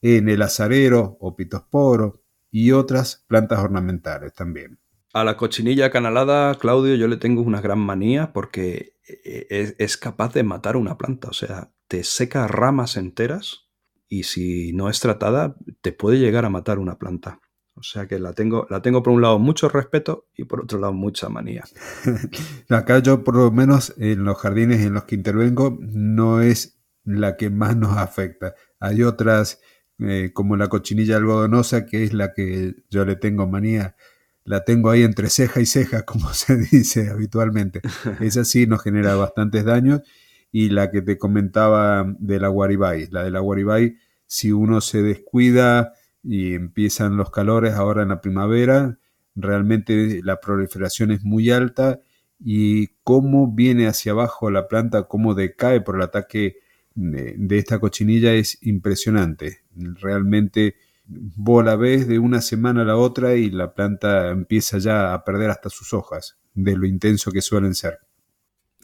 en 0.00 0.28
el 0.28 0.42
azarero 0.42 1.18
o 1.20 1.36
pitosporo 1.36 2.22
y 2.50 2.72
otras 2.72 3.24
plantas 3.26 3.58
ornamentales 3.58 4.32
también. 4.32 4.78
A 5.12 5.24
la 5.24 5.36
cochinilla 5.36 5.90
canalada, 5.90 6.54
Claudio, 6.54 6.94
yo 6.94 7.08
le 7.08 7.16
tengo 7.16 7.42
una 7.42 7.60
gran 7.60 7.78
manía 7.78 8.32
porque 8.32 8.96
e-, 9.08 9.74
es, 9.78 9.96
capaz 9.96 10.32
de 10.34 10.42
matar 10.42 10.76
una 10.76 10.98
planta. 10.98 11.28
O 11.28 11.32
sea, 11.32 11.72
te 11.88 12.04
seca 12.04 12.46
ramas 12.46 12.96
enteras 12.96 13.68
y 14.08 14.24
si 14.24 14.72
no 14.72 14.88
es 14.88 15.00
tratada, 15.00 15.56
te 15.80 15.92
puede 15.92 16.18
llegar 16.18 16.44
a 16.44 16.50
matar 16.50 16.78
una 16.78 16.98
planta. 16.98 17.40
O 17.78 17.82
sea 17.82 18.08
que 18.08 18.18
la 18.18 18.32
tengo, 18.32 18.66
la 18.70 18.82
tengo 18.82 19.02
por 19.02 19.12
un 19.12 19.22
lado 19.22 19.38
mucho 19.38 19.68
respeto 19.68 20.26
y 20.36 20.44
por 20.44 20.62
otro 20.62 20.78
lado 20.78 20.92
mucha 20.92 21.28
manía. 21.28 21.64
Acá 22.68 22.98
yo 22.98 23.22
por 23.22 23.36
lo 23.36 23.50
menos 23.52 23.94
en 23.98 24.24
los 24.24 24.38
jardines 24.38 24.80
en 24.80 24.94
los 24.94 25.04
que 25.04 25.14
intervengo 25.14 25.78
no 25.80 26.40
es 26.40 26.80
la 27.04 27.36
que 27.36 27.50
más 27.50 27.76
nos 27.76 27.96
afecta. 27.96 28.54
Hay 28.80 29.02
otras 29.02 29.60
eh, 30.00 30.30
como 30.32 30.56
la 30.56 30.68
cochinilla 30.68 31.16
algodonosa 31.16 31.86
que 31.86 32.04
es 32.04 32.12
la 32.12 32.32
que 32.32 32.74
yo 32.90 33.04
le 33.04 33.16
tengo 33.16 33.46
manía. 33.46 33.96
La 34.44 34.64
tengo 34.64 34.90
ahí 34.90 35.02
entre 35.02 35.30
ceja 35.30 35.60
y 35.60 35.66
ceja, 35.66 36.02
como 36.06 36.32
se 36.32 36.56
dice 36.56 37.10
habitualmente. 37.10 37.80
Esa 38.20 38.44
sí 38.44 38.66
nos 38.66 38.82
genera 38.82 39.14
bastantes 39.14 39.64
daños. 39.64 40.02
Y 40.50 40.70
la 40.70 40.90
que 40.90 41.02
te 41.02 41.18
comentaba 41.18 42.06
de 42.18 42.40
la 42.40 42.48
guaribay. 42.48 43.08
La 43.10 43.22
de 43.22 43.30
la 43.30 43.40
guaribay, 43.40 43.98
si 44.26 44.50
uno 44.50 44.80
se 44.80 45.02
descuida 45.02 45.92
y 46.22 46.54
empiezan 46.54 47.16
los 47.16 47.30
calores 47.30 47.74
ahora 47.74 48.02
en 48.02 48.08
la 48.08 48.20
primavera, 48.20 48.98
realmente 49.34 50.20
la 50.22 50.40
proliferación 50.40 51.10
es 51.10 51.22
muy 51.24 51.50
alta 51.50 52.00
y 52.40 52.88
cómo 53.04 53.52
viene 53.52 53.86
hacia 53.86 54.12
abajo 54.12 54.50
la 54.50 54.68
planta, 54.68 55.04
cómo 55.04 55.34
decae 55.34 55.80
por 55.80 55.96
el 55.96 56.02
ataque 56.02 56.56
de, 56.94 57.58
esta 57.58 57.78
cochinilla 57.78 58.34
es 58.34 58.58
impresionante. 58.62 59.60
Realmente 59.74 60.76
vos 61.06 61.64
la 61.64 61.76
ves 61.76 62.06
de 62.06 62.18
una 62.18 62.40
semana 62.40 62.82
a 62.82 62.84
la 62.84 62.96
otra 62.96 63.34
y 63.34 63.50
la 63.50 63.74
planta 63.74 64.28
empieza 64.30 64.78
ya 64.78 65.14
a 65.14 65.24
perder 65.24 65.50
hasta 65.50 65.70
sus 65.70 65.92
hojas, 65.92 66.36
de 66.54 66.76
lo 66.76 66.86
intenso 66.86 67.30
que 67.30 67.40
suelen 67.40 67.74
ser. 67.74 67.98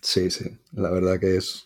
Sí, 0.00 0.31
sí, 0.31 0.59
la 0.73 0.91
verdad 0.91 1.19
que 1.19 1.37
es, 1.37 1.64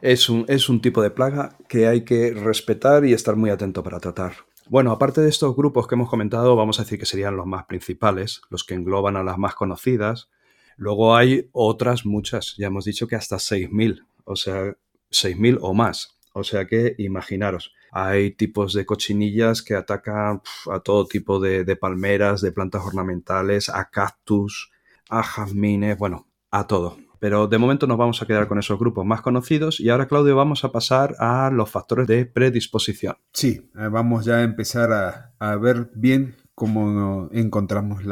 es, 0.00 0.28
un, 0.28 0.44
es 0.48 0.68
un 0.68 0.80
tipo 0.80 1.02
de 1.02 1.10
plaga 1.10 1.56
que 1.68 1.86
hay 1.86 2.04
que 2.04 2.32
respetar 2.32 3.04
y 3.04 3.12
estar 3.12 3.36
muy 3.36 3.50
atento 3.50 3.82
para 3.82 4.00
tratar. 4.00 4.34
Bueno, 4.68 4.92
aparte 4.92 5.20
de 5.20 5.28
estos 5.28 5.54
grupos 5.54 5.86
que 5.86 5.94
hemos 5.94 6.08
comentado, 6.08 6.56
vamos 6.56 6.78
a 6.78 6.84
decir 6.84 6.98
que 6.98 7.04
serían 7.04 7.36
los 7.36 7.46
más 7.46 7.66
principales, 7.66 8.40
los 8.48 8.64
que 8.64 8.74
engloban 8.74 9.16
a 9.16 9.22
las 9.22 9.36
más 9.36 9.54
conocidas. 9.54 10.30
Luego 10.76 11.14
hay 11.14 11.50
otras 11.52 12.06
muchas, 12.06 12.54
ya 12.56 12.68
hemos 12.68 12.86
dicho 12.86 13.06
que 13.06 13.14
hasta 13.14 13.36
6.000, 13.36 14.06
o 14.24 14.36
sea, 14.36 14.74
6.000 15.10 15.58
o 15.60 15.74
más. 15.74 16.16
O 16.32 16.42
sea 16.42 16.66
que 16.66 16.96
imaginaros, 16.98 17.72
hay 17.92 18.32
tipos 18.32 18.72
de 18.72 18.86
cochinillas 18.86 19.62
que 19.62 19.74
atacan 19.74 20.42
a 20.72 20.80
todo 20.80 21.06
tipo 21.06 21.38
de, 21.38 21.64
de 21.64 21.76
palmeras, 21.76 22.40
de 22.40 22.50
plantas 22.50 22.84
ornamentales, 22.84 23.68
a 23.68 23.88
cactus, 23.90 24.72
a 25.08 25.22
jazmines, 25.22 25.96
bueno, 25.96 26.26
a 26.50 26.66
todo. 26.66 27.03
Pero 27.24 27.48
de 27.48 27.56
momento 27.56 27.86
nos 27.86 27.96
vamos 27.96 28.20
a 28.20 28.26
quedar 28.26 28.46
con 28.48 28.58
esos 28.58 28.78
grupos 28.78 29.06
más 29.06 29.22
conocidos 29.22 29.80
y 29.80 29.88
ahora, 29.88 30.08
Claudio, 30.08 30.36
vamos 30.36 30.62
a 30.62 30.72
pasar 30.72 31.16
a 31.18 31.50
los 31.50 31.70
factores 31.70 32.06
de 32.06 32.26
predisposición. 32.26 33.16
Sí, 33.32 33.70
eh, 33.78 33.88
vamos 33.90 34.26
ya 34.26 34.34
a 34.34 34.42
empezar 34.42 35.32
a, 35.38 35.56
ver 35.56 35.90
bien 35.94 36.36
cómo 36.54 37.30
encontramos 37.32 38.02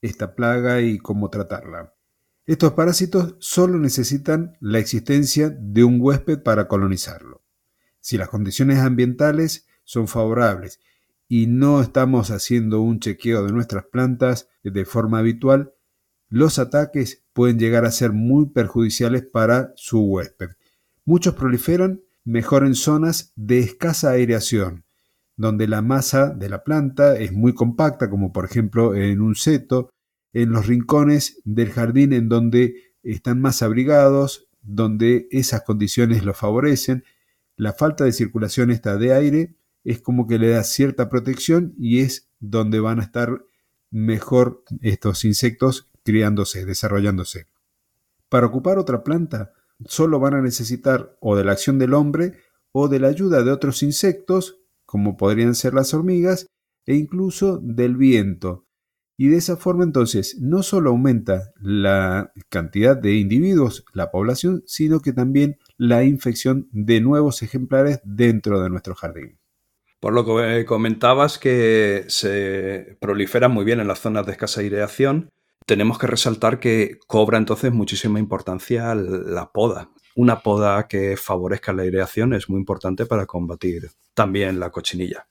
esta 0.00 0.36
plaga 0.36 0.80
y 0.80 0.98
cómo 0.98 1.30
tratarla. 1.30 1.94
Estos 2.46 2.74
parásitos 2.74 3.34
solo 3.40 3.76
necesitan 3.76 4.56
la 4.60 4.78
existencia 4.78 5.50
de 5.50 5.82
un 5.82 5.98
huésped 6.00 6.40
para 6.40 6.68
colonizarlo. 6.68 7.42
Si 7.98 8.18
las 8.18 8.28
condiciones 8.28 8.78
ambientales 8.78 9.66
son 9.82 10.06
favorables 10.06 10.78
y 11.26 11.48
no 11.48 11.80
estamos 11.80 12.30
haciendo 12.30 12.82
un 12.82 13.00
chequeo 13.00 13.44
de 13.44 13.50
nuestras 13.50 13.86
plantas 13.86 14.48
de 14.62 14.84
forma 14.84 15.18
habitual, 15.18 15.72
los 16.28 16.58
ataques 16.58 17.24
pueden 17.32 17.58
llegar 17.58 17.84
a 17.84 17.90
ser 17.90 18.12
muy 18.12 18.50
perjudiciales 18.50 19.22
para 19.24 19.72
su 19.76 20.00
huésped. 20.00 20.50
Muchos 21.04 21.34
proliferan 21.34 22.02
mejor 22.24 22.66
en 22.66 22.74
zonas 22.74 23.32
de 23.36 23.60
escasa 23.60 24.10
aireación, 24.10 24.84
donde 25.36 25.66
la 25.66 25.80
masa 25.80 26.30
de 26.30 26.48
la 26.50 26.64
planta 26.64 27.16
es 27.16 27.32
muy 27.32 27.54
compacta, 27.54 28.10
como 28.10 28.32
por 28.32 28.44
ejemplo 28.44 28.94
en 28.94 29.20
un 29.20 29.34
seto, 29.34 29.90
en 30.32 30.50
los 30.50 30.66
rincones 30.66 31.40
del 31.44 31.70
jardín 31.70 32.12
en 32.12 32.28
donde 32.28 32.74
están 33.02 33.40
más 33.40 33.62
abrigados, 33.62 34.48
donde 34.60 35.28
esas 35.30 35.62
condiciones 35.62 36.24
lo 36.24 36.34
favorecen. 36.34 37.04
La 37.56 37.72
falta 37.72 38.04
de 38.04 38.12
circulación 38.12 38.68
de 38.68 39.14
aire 39.14 39.54
es 39.84 40.00
como 40.00 40.26
que 40.26 40.38
le 40.38 40.50
da 40.50 40.62
cierta 40.64 41.08
protección 41.08 41.74
y 41.78 42.00
es 42.00 42.28
donde 42.40 42.80
van 42.80 43.00
a 43.00 43.04
estar 43.04 43.42
mejor 43.90 44.64
estos 44.82 45.24
insectos 45.24 45.90
criándose, 46.08 46.64
desarrollándose. 46.64 47.48
Para 48.30 48.46
ocupar 48.46 48.78
otra 48.78 49.04
planta, 49.04 49.52
solo 49.84 50.18
van 50.18 50.32
a 50.32 50.40
necesitar 50.40 51.14
o 51.20 51.36
de 51.36 51.44
la 51.44 51.52
acción 51.52 51.78
del 51.78 51.92
hombre 51.92 52.38
o 52.72 52.88
de 52.88 52.98
la 52.98 53.08
ayuda 53.08 53.42
de 53.42 53.50
otros 53.50 53.82
insectos, 53.82 54.58
como 54.86 55.18
podrían 55.18 55.54
ser 55.54 55.74
las 55.74 55.92
hormigas, 55.92 56.46
e 56.86 56.94
incluso 56.94 57.58
del 57.62 57.98
viento. 57.98 58.64
Y 59.18 59.28
de 59.28 59.36
esa 59.36 59.58
forma 59.58 59.84
entonces 59.84 60.38
no 60.40 60.62
solo 60.62 60.88
aumenta 60.88 61.52
la 61.60 62.32
cantidad 62.48 62.96
de 62.96 63.16
individuos, 63.16 63.84
la 63.92 64.10
población, 64.10 64.62
sino 64.64 65.00
que 65.00 65.12
también 65.12 65.58
la 65.76 66.04
infección 66.04 66.68
de 66.72 67.02
nuevos 67.02 67.42
ejemplares 67.42 68.00
dentro 68.02 68.62
de 68.62 68.70
nuestro 68.70 68.94
jardín. 68.94 69.38
Por 70.00 70.14
lo 70.14 70.24
que 70.24 70.64
comentabas 70.64 71.36
que 71.36 72.06
se 72.08 72.96
proliferan 72.98 73.52
muy 73.52 73.66
bien 73.66 73.80
en 73.80 73.88
las 73.88 73.98
zonas 73.98 74.24
de 74.24 74.32
escasa 74.32 74.62
aireación, 74.62 75.28
tenemos 75.68 75.98
que 75.98 76.06
resaltar 76.06 76.60
que 76.60 76.98
cobra 77.06 77.36
entonces 77.36 77.70
muchísima 77.70 78.18
importancia 78.18 78.94
la 78.94 79.52
poda. 79.52 79.90
Una 80.16 80.40
poda 80.40 80.88
que 80.88 81.18
favorezca 81.18 81.74
la 81.74 81.82
aireación 81.82 82.32
es 82.32 82.48
muy 82.48 82.58
importante 82.58 83.04
para 83.04 83.26
combatir 83.26 83.90
también 84.14 84.60
la 84.60 84.70
cochinilla. 84.70 85.28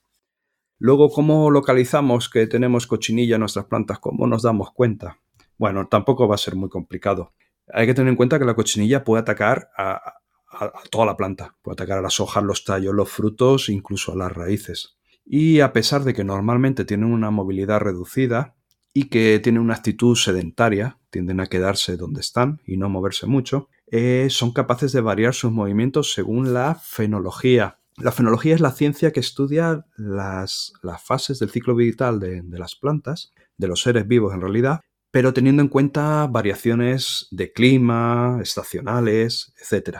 Luego, 0.77 1.09
¿cómo 1.09 1.49
localizamos 1.49 2.29
que 2.29 2.45
tenemos 2.45 2.85
cochinilla 2.85 3.37
en 3.37 3.39
nuestras 3.39 3.65
plantas? 3.65 3.97
¿Cómo 3.97 4.27
nos 4.27 4.43
damos 4.43 4.71
cuenta? 4.73 5.17
Bueno, 5.57 5.87
tampoco 5.87 6.27
va 6.27 6.35
a 6.35 6.37
ser 6.37 6.55
muy 6.55 6.69
complicado. 6.69 7.33
Hay 7.73 7.87
que 7.87 7.95
tener 7.95 8.11
en 8.11 8.15
cuenta 8.15 8.37
que 8.37 8.45
la 8.45 8.53
cochinilla 8.53 9.03
puede 9.03 9.21
atacar 9.21 9.71
a, 9.75 10.19
a 10.51 10.71
toda 10.91 11.07
la 11.07 11.17
planta. 11.17 11.55
Puede 11.63 11.73
atacar 11.73 11.97
a 11.97 12.03
las 12.03 12.19
hojas, 12.19 12.43
los 12.43 12.63
tallos, 12.63 12.93
los 12.93 13.09
frutos, 13.09 13.69
incluso 13.69 14.13
a 14.13 14.15
las 14.15 14.31
raíces. 14.31 14.99
Y 15.25 15.61
a 15.61 15.73
pesar 15.73 16.03
de 16.03 16.13
que 16.13 16.23
normalmente 16.23 16.85
tienen 16.85 17.11
una 17.11 17.31
movilidad 17.31 17.79
reducida, 17.79 18.56
y 18.97 19.09
que 19.09 19.39
tienen 19.39 19.61
una 19.61 19.75
actitud 19.75 20.15
sedentaria, 20.15 20.97
tienden 21.11 21.39
a 21.39 21.45
quedarse 21.45 21.97
donde 21.97 22.19
están 22.19 22.61
y 22.65 22.77
no 22.77 22.89
moverse 22.89 23.27
mucho, 23.27 23.69
eh, 23.91 24.25
son 24.31 24.51
capaces 24.51 24.91
de 24.91 25.01
variar 25.01 25.35
sus 25.35 25.51
movimientos 25.51 26.13
según 26.13 26.51
la 26.51 26.73
fenología. 26.73 27.77
La 27.97 28.11
fenología 28.11 28.55
es 28.55 28.59
la 28.59 28.71
ciencia 28.71 29.11
que 29.11 29.19
estudia 29.19 29.85
las, 29.97 30.73
fases 31.05 31.37
del 31.37 31.51
ciclo 31.51 31.75
vital 31.75 32.19
de, 32.19 32.41
de 32.41 32.57
las 32.57 32.73
plantas, 32.73 33.33
de 33.55 33.67
los 33.67 33.83
seres 33.83 34.07
vivos 34.07 34.33
en 34.33 34.41
realidad, 34.41 34.81
pero 35.11 35.31
teniendo 35.31 35.61
en 35.61 35.67
cuenta 35.67 36.25
variaciones 36.25 37.27
de 37.29 37.53
clima, 37.53 38.39
estacionales, 38.41 39.53
etc. 39.61 39.97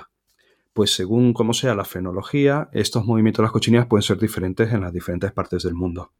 Pues 0.73 0.89
según 0.95 1.33
cómo 1.33 1.53
sea 1.53 1.75
la 1.75 1.85
fenología, 1.85 2.67
estos 2.73 3.05
movimientos 3.05 3.43
de 3.43 3.45
las 3.45 3.51
cochinillas 3.51 3.85
pueden 3.85 4.01
ser 4.01 4.17
diferentes 4.17 4.73
en 4.73 4.81
las 4.81 4.91
diferentes 4.91 5.31
partes 5.33 5.61
del 5.61 5.75
mundo. 5.75 6.13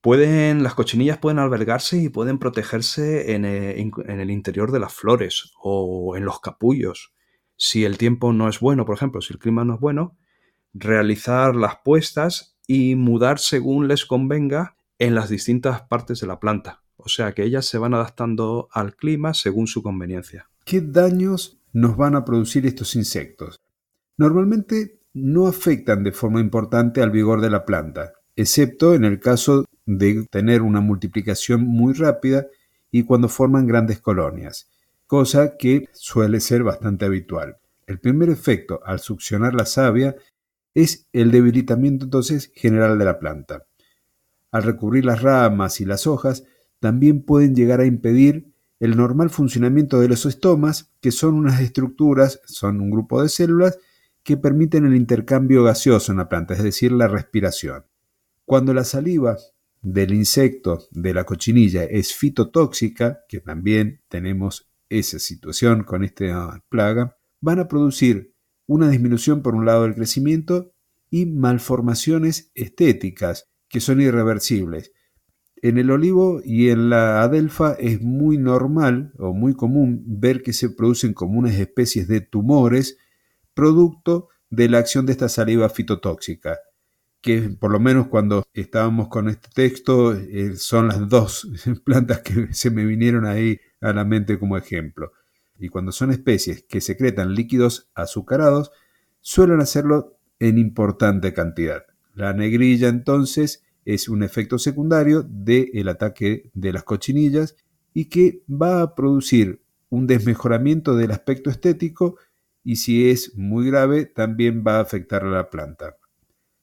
Pueden, 0.00 0.62
las 0.62 0.74
cochinillas 0.74 1.18
pueden 1.18 1.38
albergarse 1.38 1.98
y 1.98 2.08
pueden 2.08 2.38
protegerse 2.38 3.34
en 3.34 3.44
eh, 3.44 3.90
el, 4.06 4.30
interior 4.30 4.70
de 4.70 4.80
las 4.80 4.92
flores 4.94 5.52
o 5.60 6.16
en 6.16 6.24
los 6.24 6.40
capullos. 6.40 7.12
Si 7.56 7.84
el 7.84 7.98
tiempo 7.98 8.32
no 8.32 8.48
es 8.48 8.60
bueno, 8.60 8.84
por 8.84 8.96
ejemplo, 8.96 9.20
si 9.20 9.32
el 9.32 9.38
clima 9.38 9.64
no 9.64 9.74
es 9.74 9.80
bueno, 9.80 10.16
realizar 10.74 11.56
las 11.56 11.78
puestas 11.84 12.56
y 12.66 12.94
mudar 12.94 13.38
según 13.38 13.88
les 13.88 14.04
convenga 14.04 14.76
en 14.98 15.14
las 15.14 15.28
distintas 15.28 15.82
partes 15.82 16.20
de 16.20 16.26
la 16.26 16.38
planta. 16.38 16.82
O 16.96 17.08
sea 17.08 17.32
que 17.32 17.44
ellas 17.44 17.66
se 17.66 17.78
van 17.78 17.94
adaptando 17.94 18.68
al 18.72 18.96
clima 18.96 19.34
según 19.34 19.66
su 19.66 19.82
conveniencia. 19.82 20.48
¿Qué 20.64 20.80
daños 20.80 21.60
nos 21.72 21.96
van 21.96 22.16
a 22.16 22.24
producir 22.24 22.66
estos 22.66 22.96
insectos? 22.96 23.60
Normalmente 24.16 25.00
no 25.14 25.46
afectan 25.46 26.02
de 26.04 26.12
forma 26.12 26.40
importante 26.40 27.02
al 27.02 27.10
vigor 27.10 27.40
de 27.40 27.50
la 27.50 27.64
planta, 27.64 28.12
excepto 28.34 28.94
en 28.94 29.04
el 29.04 29.20
caso 29.20 29.64
de 29.86 30.26
tener 30.30 30.62
una 30.62 30.80
multiplicación 30.80 31.62
muy 31.62 31.94
rápida 31.94 32.46
y 32.90 33.04
cuando 33.04 33.28
forman 33.28 33.66
grandes 33.66 34.00
colonias, 34.00 34.68
cosa 35.06 35.56
que 35.56 35.88
suele 35.92 36.40
ser 36.40 36.64
bastante 36.64 37.04
habitual. 37.04 37.56
El 37.86 38.00
primer 38.00 38.28
efecto 38.28 38.80
al 38.84 38.98
succionar 39.00 39.54
la 39.54 39.64
savia 39.64 40.16
es 40.74 41.06
el 41.12 41.30
debilitamiento 41.30 42.04
entonces 42.04 42.52
general 42.54 42.98
de 42.98 43.04
la 43.04 43.18
planta. 43.18 43.64
Al 44.50 44.64
recubrir 44.64 45.04
las 45.04 45.22
ramas 45.22 45.80
y 45.80 45.84
las 45.84 46.06
hojas, 46.06 46.44
también 46.80 47.22
pueden 47.22 47.54
llegar 47.54 47.80
a 47.80 47.86
impedir 47.86 48.52
el 48.80 48.96
normal 48.96 49.30
funcionamiento 49.30 50.00
de 50.00 50.08
los 50.08 50.26
estomas, 50.26 50.90
que 51.00 51.12
son 51.12 51.34
unas 51.34 51.60
estructuras, 51.60 52.40
son 52.44 52.80
un 52.80 52.90
grupo 52.90 53.22
de 53.22 53.28
células 53.28 53.78
que 54.22 54.36
permiten 54.36 54.84
el 54.84 54.96
intercambio 54.96 55.62
gaseoso 55.64 56.12
en 56.12 56.18
la 56.18 56.28
planta, 56.28 56.54
es 56.54 56.62
decir, 56.62 56.92
la 56.92 57.08
respiración. 57.08 57.84
Cuando 58.44 58.74
la 58.74 58.84
saliva 58.84 59.38
del 59.86 60.14
insecto 60.14 60.88
de 60.90 61.14
la 61.14 61.22
cochinilla 61.22 61.84
es 61.84 62.12
fitotóxica, 62.12 63.20
que 63.28 63.38
también 63.38 64.00
tenemos 64.08 64.68
esa 64.88 65.20
situación 65.20 65.84
con 65.84 66.02
esta 66.02 66.60
plaga, 66.68 67.16
van 67.40 67.60
a 67.60 67.68
producir 67.68 68.34
una 68.66 68.90
disminución 68.90 69.42
por 69.42 69.54
un 69.54 69.64
lado 69.64 69.84
del 69.84 69.94
crecimiento 69.94 70.72
y 71.08 71.26
malformaciones 71.26 72.50
estéticas 72.56 73.48
que 73.68 73.78
son 73.78 74.00
irreversibles. 74.00 74.90
En 75.62 75.78
el 75.78 75.92
olivo 75.92 76.40
y 76.44 76.70
en 76.70 76.90
la 76.90 77.22
adelfa 77.22 77.74
es 77.74 78.02
muy 78.02 78.38
normal 78.38 79.12
o 79.18 79.34
muy 79.34 79.54
común 79.54 80.02
ver 80.04 80.42
que 80.42 80.52
se 80.52 80.68
producen 80.68 81.14
como 81.14 81.38
unas 81.38 81.54
especies 81.54 82.08
de 82.08 82.20
tumores 82.20 82.98
producto 83.54 84.30
de 84.50 84.68
la 84.68 84.78
acción 84.78 85.06
de 85.06 85.12
esta 85.12 85.28
saliva 85.28 85.68
fitotóxica 85.68 86.58
que 87.26 87.50
por 87.50 87.72
lo 87.72 87.80
menos 87.80 88.06
cuando 88.06 88.44
estábamos 88.54 89.08
con 89.08 89.28
este 89.28 89.48
texto 89.52 90.14
eh, 90.14 90.54
son 90.54 90.86
las 90.86 91.08
dos 91.08 91.48
plantas 91.84 92.20
que 92.20 92.54
se 92.54 92.70
me 92.70 92.84
vinieron 92.84 93.26
ahí 93.26 93.58
a 93.80 93.92
la 93.92 94.04
mente 94.04 94.38
como 94.38 94.56
ejemplo. 94.56 95.10
Y 95.58 95.68
cuando 95.68 95.90
son 95.90 96.12
especies 96.12 96.62
que 96.68 96.80
secretan 96.80 97.34
líquidos 97.34 97.90
azucarados, 97.96 98.70
suelen 99.20 99.60
hacerlo 99.60 100.20
en 100.38 100.56
importante 100.56 101.34
cantidad. 101.34 101.82
La 102.14 102.32
negrilla 102.32 102.86
entonces 102.86 103.64
es 103.84 104.08
un 104.08 104.22
efecto 104.22 104.60
secundario 104.60 105.24
del 105.28 105.88
ataque 105.88 106.52
de 106.54 106.72
las 106.72 106.84
cochinillas 106.84 107.56
y 107.92 108.04
que 108.04 108.44
va 108.48 108.82
a 108.82 108.94
producir 108.94 109.64
un 109.88 110.06
desmejoramiento 110.06 110.94
del 110.94 111.10
aspecto 111.10 111.50
estético 111.50 112.18
y 112.62 112.76
si 112.76 113.10
es 113.10 113.36
muy 113.36 113.66
grave 113.66 114.04
también 114.04 114.62
va 114.64 114.76
a 114.76 114.82
afectar 114.82 115.24
a 115.24 115.30
la 115.30 115.50
planta. 115.50 115.96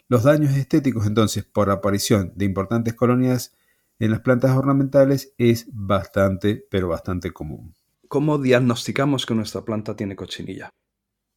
Los 0.10 0.24
daños 0.24 0.56
estéticos 0.56 1.08
entonces 1.08 1.44
por 1.46 1.70
aparición 1.70 2.34
de 2.36 2.46
importantes 2.46 2.94
colonias 2.94 3.56
en 4.00 4.12
las 4.12 4.20
plantas 4.20 4.52
ornamentales 4.52 5.34
es 5.38 5.68
bastante, 5.72 6.66
pero 6.70 6.90
bastante 6.90 7.32
común. 7.32 7.76
¿Cómo 8.08 8.38
diagnosticamos 8.38 9.26
que 9.26 9.34
nuestra 9.34 9.64
planta 9.64 9.96
tiene 9.96 10.16
cochinilla? 10.16 10.70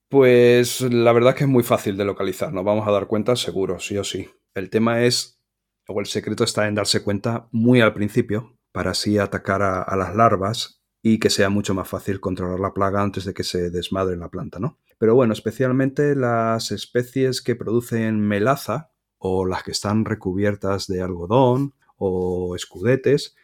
Pues 0.08 0.80
la 0.80 1.12
verdad 1.12 1.30
es 1.30 1.38
que 1.38 1.44
es 1.44 1.50
muy 1.50 1.62
fácil 1.62 1.96
de 1.96 2.04
localizar, 2.04 2.52
nos 2.52 2.64
vamos 2.64 2.86
a 2.86 2.92
dar 2.92 3.06
cuenta 3.06 3.34
seguro, 3.36 3.78
sí 3.78 3.96
o 3.98 4.04
sí. 4.04 4.28
El 4.54 4.70
tema 4.70 5.02
es, 5.02 5.40
o 5.88 6.00
el 6.00 6.06
secreto 6.06 6.44
está 6.44 6.68
en 6.68 6.74
darse 6.74 7.02
cuenta 7.02 7.48
muy 7.50 7.80
al 7.80 7.94
principio, 7.94 8.56
para 8.72 8.90
así 8.90 9.16
atacar 9.18 9.62
a, 9.62 9.82
a 9.82 9.96
las 9.96 10.14
larvas 10.14 10.82
y 11.02 11.18
que 11.18 11.30
sea 11.30 11.48
mucho 11.50 11.72
más 11.72 11.88
fácil 11.88 12.20
controlar 12.20 12.60
la 12.60 12.74
plaga 12.74 13.00
antes 13.00 13.24
de 13.24 13.32
que 13.32 13.42
se 13.42 13.70
desmadre 13.70 14.16
la 14.16 14.28
planta, 14.28 14.58
¿no? 14.58 14.78
Pero 14.98 15.14
bueno, 15.14 15.32
especialmente 15.32 16.16
las 16.16 16.70
especies 16.72 17.42
que 17.42 17.56
producen 17.56 18.20
melaza 18.20 18.90
o 19.18 19.46
las 19.46 19.62
que 19.62 19.72
están 19.72 20.04
recubiertas 20.04 20.86
de 20.86 21.02
algodón 21.02 21.74
o 21.96 22.54
escudetes, 22.56 23.34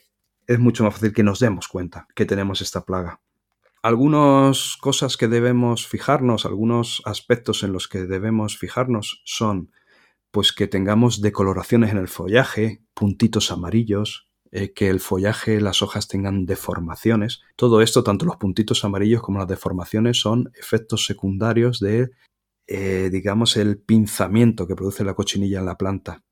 es 0.46 0.58
mucho 0.58 0.84
más 0.84 0.94
fácil 0.94 1.12
que 1.12 1.22
nos 1.22 1.38
demos 1.38 1.68
cuenta 1.68 2.06
que 2.14 2.26
tenemos 2.26 2.60
esta 2.60 2.84
plaga. 2.84 3.20
Algunas 3.82 4.76
cosas 4.80 5.16
que 5.16 5.28
debemos 5.28 5.86
fijarnos, 5.88 6.46
algunos 6.46 7.02
aspectos 7.04 7.62
en 7.64 7.72
los 7.72 7.88
que 7.88 8.06
debemos 8.06 8.56
fijarnos 8.56 9.22
son 9.24 9.72
pues 10.30 10.52
que 10.52 10.66
tengamos 10.66 11.20
decoloraciones 11.20 11.90
en 11.90 11.98
el 11.98 12.08
follaje, 12.08 12.82
puntitos 12.94 13.50
amarillos, 13.50 14.31
eh, 14.52 14.72
que 14.72 14.88
el 14.88 15.00
follaje, 15.00 15.60
las 15.60 15.82
hojas 15.82 16.06
tengan 16.06 16.46
deformaciones. 16.46 17.40
Todo 17.56 17.80
esto, 17.80 18.04
tanto 18.04 18.26
los 18.26 18.36
puntitos 18.36 18.84
amarillos 18.84 19.22
como 19.22 19.38
las 19.38 19.48
deformaciones, 19.48 20.20
son 20.20 20.52
efectos 20.54 21.06
secundarios 21.06 21.80
de, 21.80 22.10
eh, 22.66 23.08
digamos, 23.10 23.56
el 23.56 23.78
pinzamiento 23.78 24.66
que 24.66 24.76
produce 24.76 25.04
la 25.04 25.14
cochinilla 25.14 25.60
en 25.60 25.66
la 25.66 25.78
planta. 25.78 26.22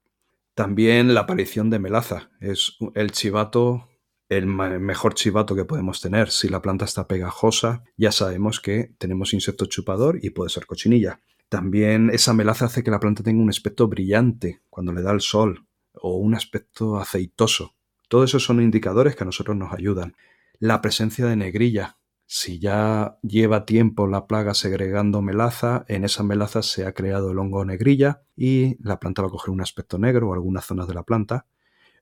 También 0.55 1.15
la 1.15 1.21
aparición 1.21 1.71
de 1.71 1.79
melaza. 1.79 2.31
Es 2.41 2.77
el 2.95 3.11
chivato 3.13 3.89
el 4.31 4.47
mejor 4.47 5.15
chivato 5.15 5.57
que 5.57 5.65
podemos 5.65 6.01
tener. 6.01 6.31
Si 6.31 6.49
la 6.49 6.63
planta 6.63 6.85
está 6.85 7.09
pegajosa, 7.09 7.83
ya 7.97 8.13
sabemos 8.13 8.61
que 8.61 8.95
tenemos 8.97 9.35
insecto 9.35 9.67
chupador 9.67 10.21
y 10.23 10.31
puede 10.31 10.51
ser 10.51 10.67
cochinilla. 10.67 11.21
También 11.49 12.11
esa 12.11 12.33
melaza 12.33 12.67
hace 12.67 12.85
que 12.85 12.93
la 12.93 13.01
planta 13.01 13.25
tenga 13.25 13.43
un 13.43 13.49
aspecto 13.49 13.89
brillante 13.89 14.63
cuando 14.71 14.93
le 14.93 15.03
da 15.03 15.11
el 15.11 15.21
sol 15.21 15.67
o 15.95 16.17
un 16.17 16.37
aspecto 16.37 16.97
aceitoso. 16.99 17.75
Todos 18.11 18.31
esos 18.31 18.43
son 18.43 18.61
indicadores 18.61 19.15
que 19.15 19.23
a 19.23 19.27
nosotros 19.27 19.57
nos 19.57 19.73
ayudan. 19.73 20.17
La 20.59 20.81
presencia 20.81 21.27
de 21.27 21.37
negrilla. 21.37 21.99
Si 22.27 22.59
ya 22.59 23.19
lleva 23.23 23.67
tiempo 23.67 24.09
la 24.09 24.27
plaga 24.27 24.55
segregando 24.55 25.23
melaza, 25.23 25.85
en 25.87 26.03
esa 26.03 26.25
melaza 26.25 26.65
se 26.65 26.87
ha 26.87 26.93
creado 26.93 27.31
el 27.31 27.39
hongo 27.39 27.65
negrilla 27.65 28.23
y 28.35 28.77
la 28.83 28.99
planta 28.99 29.23
va 29.23 29.29
a 29.29 29.31
coger 29.31 29.51
un 29.51 29.61
aspecto 29.61 29.97
negro 29.97 30.29
o 30.29 30.35
algunas 30.35 30.65
zonas 30.65 30.89
de 30.89 30.95
la 30.95 31.05
planta. 31.05 31.47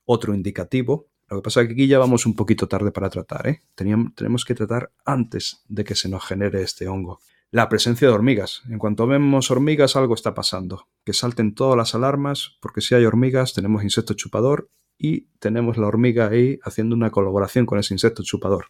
Otro 0.06 0.34
indicativo 0.34 1.08
lo 1.28 1.36
que 1.36 1.42
pasa 1.42 1.60
es 1.60 1.66
que 1.66 1.74
aquí 1.74 1.86
ya 1.86 1.98
vamos 1.98 2.24
un 2.24 2.34
poquito 2.34 2.68
tarde 2.68 2.90
para 2.90 3.10
tratar, 3.10 3.46
¿eh? 3.46 3.62
tenemos 3.74 4.46
que 4.46 4.54
tratar 4.54 4.92
antes 5.04 5.62
de 5.68 5.84
que 5.84 5.94
se 5.94 6.08
nos 6.08 6.24
genere 6.24 6.62
este 6.62 6.88
hongo. 6.88 7.20
La 7.50 7.68
presencia 7.68 8.08
de 8.08 8.14
hormigas. 8.14 8.62
En 8.70 8.78
cuanto 8.78 9.06
vemos 9.06 9.50
hormigas, 9.50 9.94
algo 9.96 10.14
está 10.14 10.32
pasando. 10.32 10.86
Que 11.04 11.12
salten 11.12 11.54
todas 11.54 11.76
las 11.76 11.94
alarmas, 11.94 12.56
porque 12.62 12.80
si 12.80 12.94
hay 12.94 13.04
hormigas, 13.04 13.52
tenemos 13.52 13.82
insecto 13.82 14.14
chupador 14.14 14.70
y 14.98 15.28
tenemos 15.38 15.78
la 15.78 15.86
hormiga 15.86 16.28
ahí 16.28 16.58
haciendo 16.62 16.96
una 16.96 17.10
colaboración 17.10 17.66
con 17.66 17.78
ese 17.78 17.94
insecto 17.94 18.22
chupador. 18.22 18.66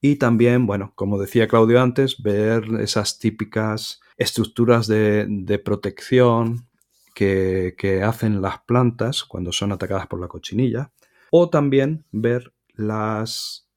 Y 0.00 0.16
también, 0.16 0.66
bueno, 0.66 0.92
como 0.94 1.18
decía 1.20 1.48
Claudio 1.48 1.80
antes, 1.80 2.22
ver 2.22 2.64
esas 2.80 3.18
típicas 3.18 4.00
estructuras 4.16 4.86
de, 4.86 5.62
protección 5.64 6.68
que, 7.14 7.74
que 7.76 8.02
hacen 8.02 8.40
las 8.42 8.60
plantas 8.62 9.24
cuando 9.24 9.52
son 9.52 9.72
atacadas 9.72 10.06
por 10.06 10.20
la 10.20 10.28
cochinilla 10.28 10.90
o 11.30 11.50
también 11.50 12.04
ver 12.10 12.52
las 12.74 13.68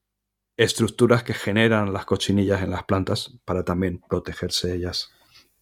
estructuras 0.56 1.22
que 1.22 1.34
generan 1.34 1.92
las 1.92 2.06
cochinillas 2.06 2.62
en 2.62 2.70
las 2.70 2.84
plantas 2.84 3.38
para 3.44 3.64
también 3.64 4.00
protegerse 4.08 4.74
ellas. 4.74 5.10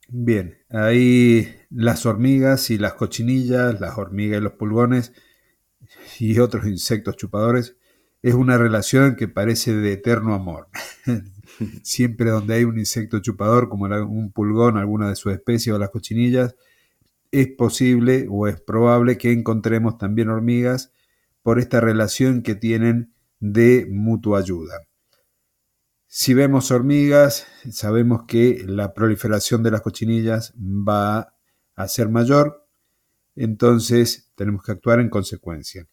Bien, 0.08 0.58
ahí 0.70 1.54
las 1.70 2.06
hormigas 2.06 2.70
y 2.70 2.78
las 2.78 2.94
cochinillas, 2.94 3.80
las 3.80 3.98
hormigas 3.98 4.40
y 4.40 4.44
los 4.44 4.52
pulgones 4.52 5.12
y 6.18 6.38
otros 6.38 6.66
insectos 6.66 7.16
chupadores, 7.16 7.76
es 8.22 8.34
una 8.34 8.56
relación 8.56 9.16
que 9.16 9.28
parece 9.28 9.74
de 9.74 9.92
eterno 9.92 10.34
amor. 10.34 10.68
Siempre 11.82 12.30
donde 12.30 12.54
hay 12.54 12.64
un 12.64 12.78
insecto 12.78 13.20
chupador, 13.20 13.68
como 13.68 13.84
un 13.84 14.32
pulgón, 14.32 14.78
alguna 14.78 15.08
de 15.08 15.16
sus 15.16 15.32
especies 15.32 15.74
o 15.74 15.78
las 15.78 15.90
cochinillas, 15.90 16.56
es 17.30 17.48
posible 17.48 18.26
o 18.30 18.46
es 18.46 18.60
probable 18.60 19.18
que 19.18 19.32
encontremos 19.32 19.98
también 19.98 20.28
hormigas 20.28 20.92
por 21.42 21.58
esta 21.58 21.80
relación 21.80 22.42
que 22.42 22.54
tienen 22.54 23.12
de 23.40 23.86
mutua 23.90 24.38
ayuda. 24.38 24.86
Si 26.06 26.32
vemos 26.32 26.70
hormigas, 26.70 27.46
sabemos 27.70 28.22
que 28.26 28.64
la 28.66 28.94
proliferación 28.94 29.62
de 29.62 29.72
las 29.72 29.82
cochinillas 29.82 30.54
va 30.56 31.34
a 31.74 31.88
ser 31.88 32.08
mayor, 32.08 32.63
entonces 33.36 34.32
tenemos 34.34 34.62
que 34.62 34.72
actuar 34.72 35.00
en 35.00 35.10
consecuencia. 35.10 35.88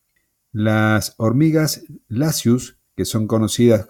Las 0.51 1.15
hormigas 1.17 1.83
Lasius, 2.07 2.77
que 2.95 3.05
son 3.05 3.27
conocidas 3.27 3.87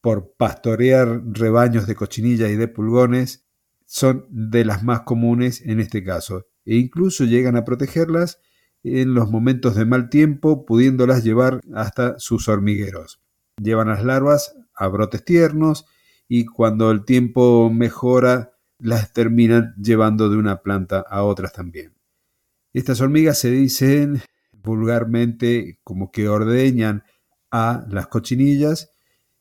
por 0.00 0.34
pastorear 0.36 1.22
rebaños 1.24 1.86
de 1.86 1.94
cochinillas 1.94 2.50
y 2.50 2.56
de 2.56 2.68
pulgones, 2.68 3.44
son 3.86 4.26
de 4.30 4.64
las 4.64 4.82
más 4.82 5.02
comunes 5.02 5.62
en 5.62 5.80
este 5.80 6.02
caso, 6.02 6.46
e 6.64 6.76
incluso 6.76 7.24
llegan 7.24 7.56
a 7.56 7.64
protegerlas 7.64 8.40
en 8.82 9.14
los 9.14 9.30
momentos 9.30 9.74
de 9.76 9.84
mal 9.84 10.08
tiempo, 10.08 10.66
pudiéndolas 10.66 11.22
llevar 11.24 11.60
hasta 11.74 12.18
sus 12.18 12.48
hormigueros. 12.48 13.20
Llevan 13.62 13.88
las 13.88 14.04
larvas 14.04 14.56
a 14.74 14.88
brotes 14.88 15.24
tiernos 15.24 15.86
y 16.26 16.46
cuando 16.46 16.90
el 16.90 17.04
tiempo 17.04 17.70
mejora, 17.70 18.52
las 18.78 19.12
terminan 19.12 19.74
llevando 19.80 20.28
de 20.28 20.36
una 20.36 20.62
planta 20.62 21.04
a 21.08 21.22
otras 21.22 21.52
también. 21.52 21.91
Estas 22.72 23.00
hormigas 23.00 23.38
se 23.38 23.50
dicen 23.50 24.22
vulgarmente 24.52 25.78
como 25.84 26.10
que 26.10 26.28
ordeñan 26.28 27.04
a 27.50 27.84
las 27.88 28.06
cochinillas 28.06 28.90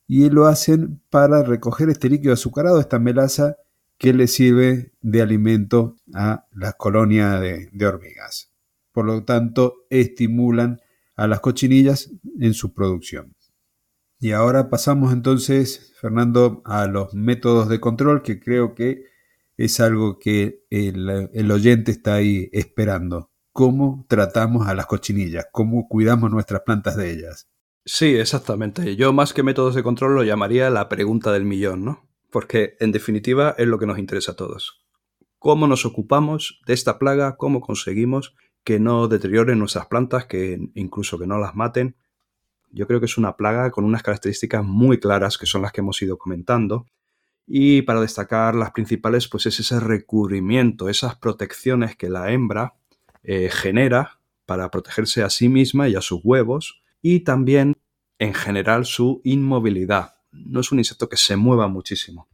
y 0.08 0.30
lo 0.30 0.48
hacen 0.48 1.02
para 1.10 1.44
recoger 1.44 1.90
este 1.90 2.10
líquido 2.10 2.34
azucarado, 2.34 2.80
esta 2.80 3.00
melaza 3.00 3.58
que 3.98 4.14
le 4.14 4.28
sirve 4.28 4.94
de 5.02 5.22
alimento 5.22 5.98
a 6.14 6.48
la 6.52 6.74
colonia 6.74 7.40
de, 7.40 7.70
de 7.72 7.86
hormigas 7.86 8.52
por 8.92 9.06
lo 9.06 9.24
tanto 9.24 9.86
estimulan 9.90 10.82
a 11.16 11.28
las 11.28 11.40
cochinillas 11.40 12.12
en 12.40 12.54
su 12.54 12.74
producción. 12.74 13.36
Y 14.20 14.32
ahora 14.32 14.70
pasamos 14.70 15.14
entonces, 15.14 15.94
Fernando, 16.00 16.62
a 16.66 16.86
los 16.86 17.14
métodos 17.14 17.70
de 17.70 17.80
control, 17.80 18.22
que 18.22 18.40
creo 18.40 18.76
que 18.76 19.06
es 19.66 19.80
algo 19.80 20.20
que 20.20 20.66
el, 20.70 21.52
oyente 21.52 21.92
está 21.92 22.16
ahí 22.16 22.50
esperando. 22.52 23.32
¿Cómo 23.52 24.06
tratamos 24.08 24.68
a 24.68 24.74
las 24.74 24.86
cochinillas? 24.86 25.46
¿Cómo 25.52 25.88
cuidamos 25.88 26.32
nuestras 26.32 26.62
plantas 26.62 26.96
de 26.96 27.12
ellas? 27.12 27.50
Sí, 27.86 28.16
exactamente. 28.16 28.96
Yo 28.96 29.12
más 29.14 29.34
que 29.34 29.44
métodos 29.44 29.76
de 29.76 29.84
control 29.84 30.16
lo 30.16 30.24
llamaría 30.24 30.70
la 30.70 30.88
pregunta 30.88 31.32
del 31.32 31.46
millón, 31.46 31.84
¿no? 31.84 32.10
Porque 32.32 32.76
en 32.80 32.92
definitiva 32.92 33.56
es 33.58 33.68
lo 33.68 33.78
que 33.78 33.88
nos 33.88 34.00
interesa 34.00 34.34
a 34.34 34.36
todos. 34.36 34.86
¿Cómo 35.38 35.68
nos 35.68 35.86
ocupamos 35.86 36.62
de 36.66 36.74
esta 36.74 36.98
plaga? 36.98 37.36
¿Cómo 37.36 37.62
conseguimos 37.62 38.36
que 38.64 38.80
no 38.80 39.08
deterioren 39.08 39.60
nuestras 39.60 39.88
plantas, 39.88 40.26
que 40.26 40.60
incluso 40.76 41.18
que 41.18 41.28
no 41.28 41.40
las 41.40 41.56
maten. 41.56 41.96
Yo 42.72 42.88
creo 42.88 43.00
que 43.00 43.06
es 43.08 43.18
una 43.18 43.36
plaga 43.36 43.72
con 43.72 43.84
unas 43.84 44.04
características 44.04 44.64
muy 44.64 45.00
claras 45.00 45.38
que 45.38 45.46
son 45.46 45.62
las 45.62 45.72
que 45.72 45.82
hemos 45.82 46.02
ido 46.02 46.18
comentando. 46.18 46.86
Y 47.48 47.82
para 47.82 48.02
destacar 48.02 48.56
las 48.56 48.72
principales, 48.72 49.28
pues 49.28 49.46
es 49.46 49.60
ese 49.60 49.80
recubrimiento, 49.80 50.90
esas 50.90 51.16
protecciones 51.16 51.96
que 51.96 52.10
la 52.10 52.32
hembra 52.32 52.76
eh, 53.24 53.50
genera 53.52 54.20
para 54.46 54.70
protegerse 54.72 55.24
a 55.24 55.30
sí 55.30 55.50
misma 55.50 55.90
y 55.90 55.96
a 55.96 56.02
sus 56.02 56.22
huevos. 56.24 56.82
Y 57.02 57.22
también, 57.22 57.76
en 58.20 58.34
general, 58.34 58.86
su 58.86 59.22
inmovilidad. 59.24 60.16
No 60.32 60.62
es 60.62 60.72
un 60.72 60.80
insecto 60.80 61.10
que 61.10 61.18
se 61.18 61.36
mueva 61.36 61.68
muchísimo. 61.68 62.30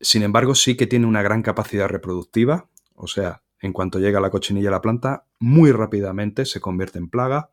Sin 0.00 0.22
embargo, 0.22 0.54
sí 0.54 0.76
que 0.76 0.86
tiene 0.86 1.06
una 1.06 1.22
gran 1.22 1.42
capacidad 1.42 1.88
reproductiva, 1.88 2.68
o 2.94 3.06
sea, 3.06 3.42
en 3.60 3.72
cuanto 3.72 4.00
llega 4.00 4.20
la 4.20 4.30
cochinilla 4.30 4.68
a 4.68 4.72
la 4.72 4.80
planta, 4.80 5.26
muy 5.38 5.70
rápidamente 5.70 6.44
se 6.44 6.60
convierte 6.60 6.98
en 6.98 7.08
plaga. 7.08 7.50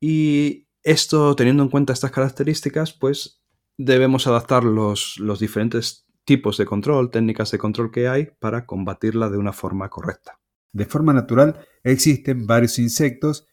Y 0.00 0.66
esto, 0.82 1.36
teniendo 1.36 1.62
en 1.62 1.68
cuenta 1.68 1.92
estas 1.92 2.10
características, 2.10 2.94
pues 2.94 3.42
debemos 3.76 4.26
adaptar 4.26 4.64
los, 4.64 5.18
los 5.18 5.38
diferentes 5.38 6.05
tipos 6.26 6.58
de 6.58 6.66
control, 6.66 7.10
técnicas 7.10 7.50
de 7.52 7.58
control 7.58 7.90
que 7.90 8.08
hay 8.08 8.28
para 8.38 8.66
combatirla 8.66 9.30
de 9.30 9.38
una 9.38 9.54
forma 9.54 9.88
correcta. 9.88 10.38
De 10.72 10.84
forma 10.84 11.14
natural, 11.14 11.66
existen 11.84 12.46
varios 12.46 12.78
insectos 12.78 13.46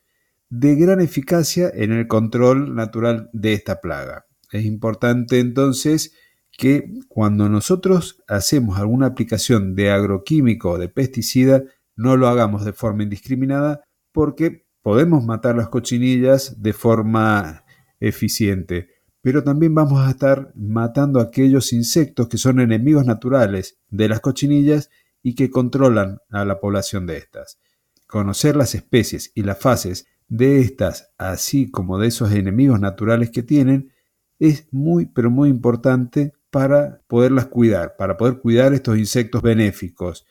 de 0.50 0.76
gran 0.76 1.00
eficacia 1.00 1.72
en 1.74 1.94
el 1.94 2.08
control 2.08 2.76
natural 2.76 3.30
de 3.32 3.54
esta 3.54 3.80
plaga. 3.80 4.26
Es 4.52 4.66
importante 4.66 5.40
entonces 5.40 6.14
que 6.52 6.92
cuando 7.08 7.48
nosotros 7.48 8.22
hacemos 8.28 8.78
alguna 8.78 9.08
aplicación 9.08 9.76
de 9.76 9.92
agroquímico 9.92 10.72
o 10.72 10.78
de 10.78 10.90
pesticida, 10.90 11.64
no 11.96 12.18
lo 12.18 12.28
hagamos 12.28 12.66
de 12.66 12.74
forma 12.74 13.04
indiscriminada 13.04 13.84
porque 14.12 14.66
podemos 14.82 15.24
matar 15.24 15.56
las 15.56 15.70
cochinillas 15.70 16.62
de 16.62 16.74
forma 16.74 17.64
eficiente, 18.00 18.90
pero 19.24 19.42
también 19.42 19.74
vamos 19.74 20.06
a 20.06 20.10
estar 20.10 20.52
matando 20.54 21.22
aquellos 21.22 21.72
insectos 21.72 22.28
que 22.28 22.38
son 22.38 22.60
enemigos 22.60 23.06
naturales 23.06 23.80
de 23.90 24.10
las 24.10 24.20
cochinillas 24.20 24.90
y 25.22 25.34
que 25.34 25.50
controlan 25.50 26.20
a 26.30 26.44
la 26.44 26.60
población 26.60 27.06
de 27.06 27.20
estas. 27.20 27.58
Conocer 28.06 28.58
las 28.58 28.76
especies 28.76 29.32
y 29.34 29.44
las 29.44 29.58
fases 29.58 30.08
de 30.28 30.60
estas, 30.60 31.14
así 31.18 31.72
como 31.72 32.00
de 32.00 32.10
esos 32.10 32.34
enemigos 32.34 32.82
naturales 32.82 33.32
que 33.32 33.44
tienen, 33.44 33.94
es 34.40 34.68
muy, 34.72 35.06
pero 35.06 35.32
muy 35.32 35.48
importante 35.48 36.34
para 36.52 37.00
poderlas 37.08 37.46
cuidar, 37.46 37.96
para 37.96 38.18
poder 38.18 38.40
cuidar 38.40 38.74
estos 38.74 38.98
insectos 38.98 39.42
benéficos. 39.42 40.28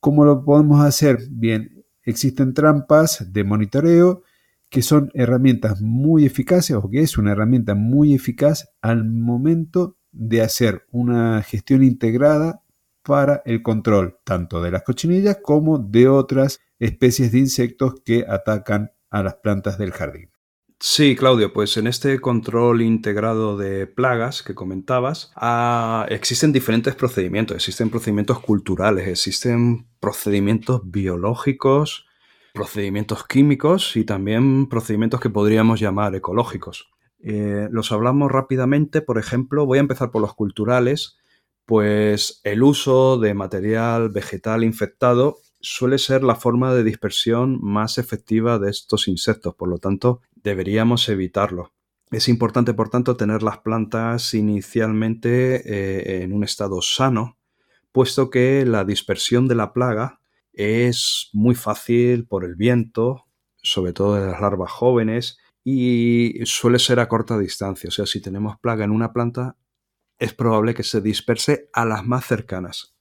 ¿Cómo 0.00 0.24
lo 0.24 0.42
podemos 0.42 0.80
hacer? 0.80 1.18
Bien, 1.28 1.84
existen 2.02 2.54
trampas 2.54 3.30
de 3.30 3.44
monitoreo 3.44 4.22
que 4.72 4.80
son 4.80 5.10
herramientas 5.12 5.82
muy 5.82 6.24
eficaces 6.24 6.74
o 6.74 6.88
que 6.88 7.02
es 7.02 7.18
una 7.18 7.32
herramienta 7.32 7.74
muy 7.74 8.14
eficaz 8.14 8.70
al 8.80 9.04
momento 9.04 9.98
de 10.12 10.40
hacer 10.40 10.86
una 10.90 11.42
gestión 11.42 11.84
integrada 11.84 12.62
para 13.02 13.42
el 13.44 13.62
control 13.62 14.16
tanto 14.24 14.62
de 14.62 14.70
las 14.70 14.82
cochinillas 14.82 15.40
como 15.42 15.76
de 15.76 16.08
otras 16.08 16.60
especies 16.78 17.32
de 17.32 17.40
insectos 17.40 17.96
que 18.02 18.24
atacan 18.26 18.92
a 19.10 19.22
las 19.22 19.34
plantas 19.34 19.76
del 19.76 19.92
jardín. 19.92 20.30
Sí, 20.80 21.16
Claudio, 21.16 21.52
pues 21.52 21.76
en 21.76 21.86
este 21.86 22.18
control 22.18 22.80
integrado 22.80 23.58
de 23.58 23.86
plagas 23.86 24.42
que 24.42 24.54
comentabas, 24.54 25.32
ah, 25.36 26.06
existen 26.08 26.50
diferentes 26.50 26.94
procedimientos, 26.94 27.56
existen 27.56 27.90
procedimientos 27.90 28.40
culturales, 28.40 29.06
existen 29.06 29.86
procedimientos 30.00 30.80
biológicos, 30.82 32.06
procedimientos 32.52 33.26
químicos 33.26 33.96
y 33.96 34.04
también 34.04 34.68
procedimientos 34.68 35.20
que 35.20 35.30
podríamos 35.30 35.80
llamar 35.80 36.14
ecológicos. 36.14 36.90
Eh, 37.20 37.68
los 37.70 37.92
hablamos 37.92 38.30
rápidamente, 38.30 39.00
por 39.00 39.18
ejemplo, 39.18 39.64
voy 39.64 39.78
a 39.78 39.82
empezar 39.82 40.10
por 40.10 40.22
los 40.22 40.34
culturales, 40.34 41.18
pues 41.64 42.40
el 42.44 42.62
uso 42.62 43.18
de 43.18 43.34
material 43.34 44.10
vegetal 44.10 44.64
infectado 44.64 45.38
suele 45.60 45.98
ser 45.98 46.24
la 46.24 46.34
forma 46.34 46.74
de 46.74 46.82
dispersión 46.82 47.60
más 47.62 47.98
efectiva 47.98 48.58
de 48.58 48.70
estos 48.70 49.06
insectos, 49.06 49.54
por 49.54 49.68
lo 49.68 49.78
tanto 49.78 50.20
deberíamos 50.34 51.08
evitarlo. 51.08 51.72
Es 52.10 52.28
importante, 52.28 52.74
por 52.74 52.90
tanto, 52.90 53.16
tener 53.16 53.42
las 53.42 53.58
plantas 53.58 54.34
inicialmente 54.34 55.62
eh, 55.64 56.22
en 56.22 56.32
un 56.32 56.44
estado 56.44 56.82
sano, 56.82 57.38
puesto 57.92 58.28
que 58.28 58.66
la 58.66 58.84
dispersión 58.84 59.48
de 59.48 59.54
la 59.54 59.72
plaga 59.72 60.20
es 60.52 61.30
muy 61.32 61.54
fácil 61.54 62.26
por 62.26 62.44
el 62.44 62.54
viento, 62.54 63.26
sobre 63.62 63.92
todo 63.92 64.14
de 64.14 64.26
las 64.26 64.40
larvas 64.40 64.70
jóvenes, 64.70 65.38
y 65.64 66.40
suele 66.44 66.78
ser 66.78 67.00
a 67.00 67.08
corta 67.08 67.38
distancia. 67.38 67.88
O 67.88 67.92
sea, 67.92 68.06
si 68.06 68.20
tenemos 68.20 68.58
plaga 68.58 68.84
en 68.84 68.90
una 68.90 69.12
planta, 69.12 69.56
es 70.18 70.34
probable 70.34 70.74
que 70.74 70.82
se 70.82 71.00
disperse 71.00 71.68
a 71.72 71.84
las 71.84 72.04
más 72.06 72.26
cercanas. 72.26 72.96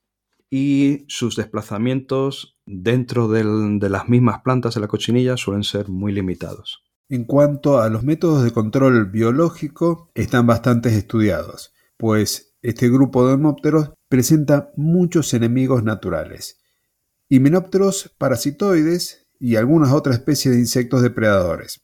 Y 0.49 1.05
sus 1.07 1.35
desplazamientos 1.35 2.59
dentro 2.65 3.27
de 3.27 3.89
las 3.89 4.09
mismas 4.09 4.41
plantas 4.41 4.75
de 4.75 4.81
la 4.81 4.87
cochinilla 4.87 5.37
suelen 5.37 5.63
ser 5.63 5.89
muy 5.89 6.11
limitados. 6.11 6.83
En 7.09 7.25
cuanto 7.25 7.79
a 7.79 7.89
los 7.89 8.03
métodos 8.03 8.43
de 8.43 8.51
control 8.51 9.05
biológico, 9.11 10.09
están 10.13 10.47
bastante 10.47 10.89
estudiados, 10.95 11.73
pues 11.97 12.55
este 12.61 12.89
grupo 12.89 13.27
de 13.27 13.33
hemópteros 13.33 13.91
presenta 14.07 14.71
muchos 14.77 15.33
enemigos 15.33 15.83
naturales. 15.83 16.60
Himenópteros 17.33 18.13
parasitoides 18.17 19.25
y 19.39 19.55
algunas 19.55 19.93
otras 19.93 20.17
especies 20.17 20.53
de 20.53 20.59
insectos 20.59 21.01
depredadores. 21.01 21.81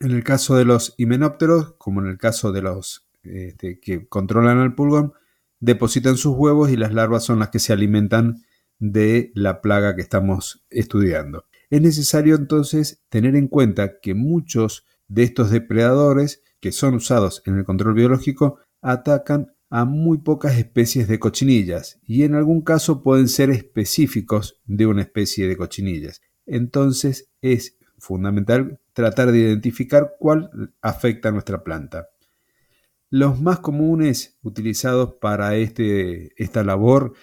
En 0.00 0.10
el 0.10 0.24
caso 0.24 0.56
de 0.56 0.64
los 0.64 0.96
himenópteros, 0.98 1.74
como 1.78 2.00
en 2.00 2.08
el 2.08 2.18
caso 2.18 2.50
de 2.50 2.62
los 2.62 3.06
este, 3.22 3.78
que 3.78 4.08
controlan 4.08 4.58
al 4.58 4.74
pulgón, 4.74 5.12
depositan 5.60 6.16
sus 6.16 6.34
huevos 6.36 6.72
y 6.72 6.76
las 6.76 6.92
larvas 6.92 7.22
son 7.22 7.38
las 7.38 7.50
que 7.50 7.60
se 7.60 7.72
alimentan 7.72 8.42
de 8.80 9.30
la 9.36 9.60
plaga 9.60 9.94
que 9.94 10.02
estamos 10.02 10.64
estudiando. 10.68 11.44
Es 11.70 11.80
necesario 11.80 12.34
entonces 12.34 13.04
tener 13.08 13.36
en 13.36 13.46
cuenta 13.46 14.00
que 14.00 14.14
muchos 14.14 14.84
de 15.06 15.22
estos 15.22 15.52
depredadores 15.52 16.42
que 16.58 16.72
son 16.72 16.94
usados 16.94 17.40
en 17.46 17.56
el 17.56 17.64
control 17.64 17.94
biológico 17.94 18.58
atacan 18.82 19.54
a 19.70 19.84
muy 19.84 20.18
pocas 20.18 20.56
especies 20.56 21.08
de 21.08 21.18
cochinillas 21.18 22.00
y 22.04 22.22
en 22.22 22.34
algún 22.34 22.62
caso 22.62 23.02
pueden 23.02 23.28
ser 23.28 23.50
específicos 23.50 24.60
de 24.64 24.86
una 24.86 25.02
especie 25.02 25.46
de 25.46 25.56
cochinillas. 25.56 26.22
Entonces 26.46 27.30
es 27.42 27.76
fundamental 27.98 28.80
tratar 28.92 29.32
de 29.32 29.38
identificar 29.40 30.14
cuál 30.18 30.72
afecta 30.80 31.28
a 31.28 31.32
nuestra 31.32 31.62
planta. 31.62 32.08
Los 33.10 33.40
más 33.40 33.60
comunes 33.60 34.38
utilizados 34.42 35.14
para 35.20 35.56
este, 35.56 36.32
esta 36.42 36.62
labor 36.62 37.14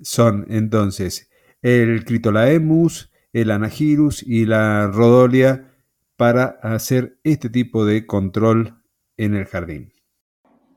son 0.00 0.46
entonces 0.48 1.30
el 1.62 2.04
Critolaemus, 2.04 3.10
el 3.32 3.50
Anagirus 3.50 4.22
y 4.22 4.46
la 4.46 4.86
Rodolia 4.88 5.72
para 6.16 6.44
hacer 6.62 7.18
este 7.24 7.48
tipo 7.48 7.84
de 7.84 8.06
control 8.06 8.82
en 9.16 9.34
el 9.34 9.46
jardín. 9.46 9.92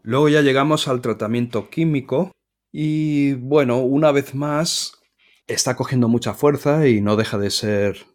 Luego 0.06 0.28
ya 0.28 0.42
llegamos 0.42 0.90
al 0.90 1.00
tratamiento 1.00 1.70
químico 1.70 2.34
y 2.74 3.36
bueno, 3.36 3.80
una 3.80 4.12
vez 4.12 4.36
más 4.36 5.02
está 5.48 5.78
cogiendo 5.78 6.10
mucha 6.10 6.34
fuerza 6.34 6.90
y 6.90 7.00
no 7.00 7.16
deja 7.16 7.38
de 7.38 7.50
ser 7.50 8.06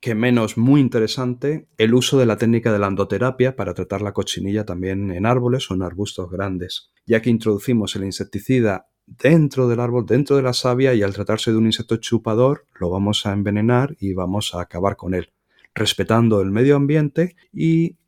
que 0.00 0.16
menos 0.16 0.58
muy 0.58 0.80
interesante 0.80 1.68
el 1.78 1.94
uso 1.94 2.18
de 2.18 2.26
la 2.26 2.36
técnica 2.36 2.72
de 2.72 2.80
la 2.80 2.88
endoterapia 2.88 3.54
para 3.54 3.74
tratar 3.74 4.02
la 4.02 4.12
cochinilla 4.12 4.64
también 4.64 5.12
en 5.12 5.24
árboles 5.24 5.70
o 5.70 5.74
en 5.74 5.82
arbustos 5.82 6.28
grandes, 6.30 6.90
ya 7.06 7.22
que 7.22 7.30
introducimos 7.30 7.94
el 7.94 8.04
insecticida 8.04 8.88
dentro 9.06 9.68
del 9.68 9.78
árbol, 9.78 10.04
dentro 10.04 10.34
de 10.34 10.42
la 10.42 10.52
savia 10.52 10.94
y 10.94 11.04
al 11.04 11.14
tratarse 11.14 11.52
de 11.52 11.58
un 11.58 11.66
insecto 11.66 11.96
chupador 11.98 12.66
lo 12.80 12.90
vamos 12.90 13.24
a 13.24 13.32
envenenar 13.32 13.96
y 14.00 14.14
vamos 14.14 14.52
a 14.52 14.62
acabar 14.62 14.96
con 14.96 15.14
él, 15.14 15.32
respetando 15.76 16.40
el 16.40 16.50
medio 16.50 16.74
ambiente 16.74 17.36
y 17.52 17.98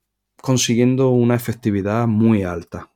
consiguiendo 0.43 1.11
una 1.11 1.37
efectividad 1.37 2.09
muy 2.09 2.43
alta. 2.43 2.91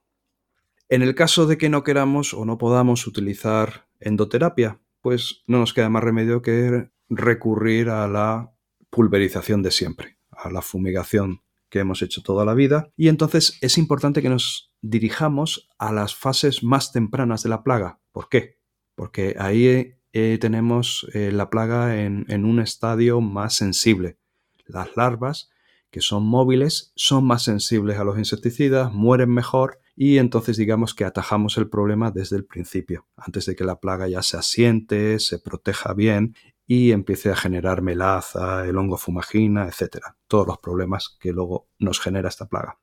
En 0.93 1.01
el 1.01 1.15
caso 1.15 1.47
de 1.47 1.57
que 1.57 1.71
no 1.71 1.85
queramos 1.85 2.35
o 2.35 2.45
no 2.45 2.59
podamos 2.59 3.07
utilizar 3.07 3.89
endoterapia, 3.99 4.79
pues 5.01 5.43
no 5.47 5.59
nos 5.59 5.73
queda 5.73 5.89
más 5.89 6.05
remedio 6.05 6.43
que 6.43 6.91
recurrir 7.09 7.89
a 7.89 8.07
la 8.07 8.53
pulverización 8.91 9.63
de 9.63 9.71
siempre, 9.71 10.19
a 10.31 10.51
la 10.51 10.61
fumigación 10.61 11.41
que 11.71 11.79
hemos 11.79 12.03
hecho 12.03 12.23
toda 12.23 12.45
la 12.45 12.53
vida. 12.53 12.91
Y 12.95 13.09
entonces 13.09 13.57
es 13.63 13.79
importante 13.79 14.21
que 14.21 14.29
nos 14.29 14.71
dirijamos 14.83 15.71
a 15.79 15.93
las 15.93 16.15
fases 16.15 16.63
más 16.63 16.93
tempranas 16.93 17.43
de 17.43 17.49
la 17.49 17.63
plaga. 17.63 17.99
¿Por 18.13 18.29
qué? 18.29 18.59
Porque 18.95 19.35
ahí 19.39 19.95
eh, 20.13 20.39
tenemos 20.43 21.07
eh, 21.15 21.33
la 21.33 21.49
plaga 21.49 22.03
en, 22.03 22.27
en 22.29 22.45
un 22.45 22.61
estadio 22.61 23.23
más 23.23 23.55
sensible. 23.55 24.19
Las 24.67 24.95
larvas, 24.95 25.49
que 25.91 26.03
son 26.03 26.27
móviles, 26.27 26.93
son 26.97 27.25
más 27.25 27.45
sensibles 27.45 27.99
a 27.99 28.05
los 28.05 28.19
insecticidas, 28.19 28.93
mueren 28.93 29.31
mejor 29.31 29.79
y 29.95 30.19
entonces 30.19 30.57
digamos 30.57 30.95
que 30.95 31.05
atajamos 31.05 31.59
el 31.59 31.69
problema 31.69 32.11
desde 32.11 32.37
el 32.37 32.45
principio, 32.45 33.07
antes 33.17 33.47
de 33.47 33.55
que 33.55 33.65
la 33.65 33.81
plaga 33.81 34.09
ya 34.09 34.23
se 34.23 34.37
asiente, 34.37 35.19
se 35.19 35.39
proteja 35.39 35.93
bien 35.95 36.35
y 36.67 36.93
empiece 36.93 37.31
a 37.31 37.37
generar 37.37 37.83
melaza, 37.83 38.67
el 38.67 38.79
hongo 38.79 38.97
fumagina, 38.97 39.67
etcétera, 39.67 40.17
todos 40.27 40.47
los 40.47 40.59
problemas 40.59 41.17
que 41.21 41.33
luego 41.33 41.69
nos 41.79 42.01
genera 42.01 42.29
esta 42.29 42.47
plaga. 42.47 42.79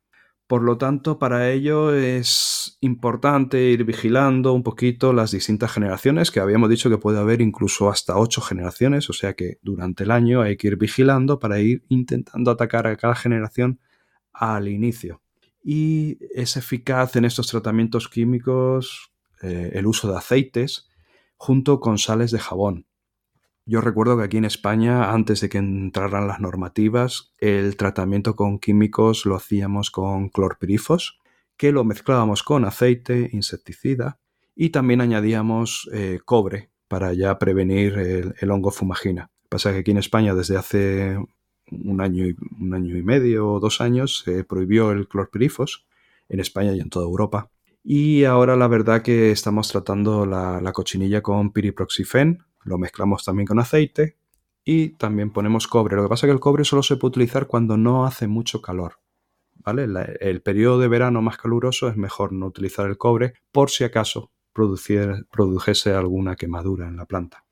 Por 0.46 0.62
lo 0.62 0.78
tanto, 0.78 1.18
para 1.20 1.48
ello 1.50 1.94
es 1.94 2.76
importante 2.80 3.62
ir 3.70 3.84
vigilando 3.84 4.52
un 4.52 4.64
poquito 4.64 5.12
las 5.12 5.30
distintas 5.30 5.70
generaciones, 5.70 6.32
que 6.32 6.40
habíamos 6.40 6.68
dicho 6.68 6.90
que 6.90 6.98
puede 6.98 7.20
haber 7.20 7.40
incluso 7.40 7.88
hasta 7.88 8.18
ocho 8.18 8.40
generaciones, 8.40 9.08
o 9.10 9.12
sea 9.12 9.34
que 9.34 9.58
durante 9.62 10.02
el 10.02 10.10
año 10.10 10.42
hay 10.42 10.56
que 10.56 10.66
ir 10.66 10.76
vigilando 10.76 11.38
para 11.38 11.60
ir 11.60 11.84
intentando 11.88 12.50
atacar 12.50 12.88
a 12.88 12.96
cada 12.96 13.14
generación 13.14 13.78
al 14.32 14.66
inicio. 14.66 15.22
Y 15.62 16.18
es 16.34 16.56
eficaz 16.56 17.16
en 17.16 17.24
estos 17.24 17.48
tratamientos 17.48 18.08
químicos 18.08 19.12
eh, 19.42 19.72
el 19.74 19.86
uso 19.86 20.10
de 20.10 20.18
aceites 20.18 20.88
junto 21.36 21.80
con 21.80 21.98
sales 21.98 22.30
de 22.30 22.38
jabón. 22.38 22.86
Yo 23.66 23.80
recuerdo 23.80 24.16
que 24.16 24.24
aquí 24.24 24.36
en 24.36 24.44
España, 24.44 25.12
antes 25.12 25.40
de 25.40 25.48
que 25.48 25.58
entraran 25.58 26.26
las 26.26 26.40
normativas, 26.40 27.32
el 27.38 27.76
tratamiento 27.76 28.34
con 28.34 28.58
químicos 28.58 29.26
lo 29.26 29.36
hacíamos 29.36 29.90
con 29.90 30.28
clorpirifos, 30.28 31.20
que 31.56 31.72
lo 31.72 31.84
mezclábamos 31.84 32.42
con 32.42 32.64
aceite, 32.64 33.30
insecticida, 33.32 34.18
y 34.56 34.70
también 34.70 35.00
añadíamos 35.00 35.88
eh, 35.92 36.18
cobre 36.24 36.70
para 36.88 37.12
ya 37.12 37.38
prevenir 37.38 37.96
el, 38.40 38.50
hongo 38.50 38.70
fumagina. 38.70 39.30
Pasa 39.48 39.72
que 39.72 39.78
aquí 39.78 39.92
en 39.92 39.98
España 39.98 40.34
desde 40.34 40.56
hace 40.56 41.16
un 41.70 42.00
año, 42.00 42.26
y, 42.26 42.36
un 42.60 42.74
año 42.74 42.96
y 42.96 43.02
medio 43.02 43.48
o 43.52 43.60
dos 43.60 43.80
años 43.80 44.22
se 44.24 44.44
prohibió 44.44 44.90
el 44.92 45.08
clorpirifos 45.08 45.86
en 46.28 46.40
España 46.40 46.74
y 46.74 46.80
en 46.80 46.90
toda 46.90 47.06
Europa. 47.06 47.50
Y 47.82 48.24
ahora 48.24 48.56
la 48.56 48.68
verdad 48.68 49.02
que 49.02 49.30
estamos 49.30 49.68
tratando 49.68 50.26
la, 50.26 50.60
la 50.60 50.72
cochinilla 50.72 51.22
con 51.22 51.52
piriproxifen, 51.52 52.44
lo 52.64 52.78
mezclamos 52.78 53.24
también 53.24 53.46
con 53.46 53.58
aceite 53.58 54.16
y 54.64 54.90
también 54.90 55.30
ponemos 55.30 55.66
cobre. 55.66 55.96
Lo 55.96 56.02
que 56.02 56.08
pasa 56.08 56.26
es 56.26 56.28
que 56.28 56.34
el 56.34 56.40
cobre 56.40 56.64
solo 56.64 56.82
se 56.82 56.96
puede 56.96 57.10
utilizar 57.10 57.46
cuando 57.46 57.76
no 57.76 58.04
hace 58.04 58.26
mucho 58.26 58.60
calor. 58.60 59.00
¿vale? 59.64 59.86
el 60.20 60.42
periodo 60.42 60.78
de 60.78 60.88
verano 60.88 61.22
más 61.22 61.36
caluroso 61.36 61.88
es 61.88 61.96
mejor 61.96 62.32
no 62.32 62.46
utilizar 62.46 62.88
el 62.88 62.96
cobre 62.96 63.34
por 63.52 63.70
si 63.70 63.84
acaso 63.84 64.32
produjese 64.52 65.92
alguna 65.94 66.36
quemadura 66.36 66.88
en 66.88 66.96
la 66.96 67.06
planta. 67.06 67.44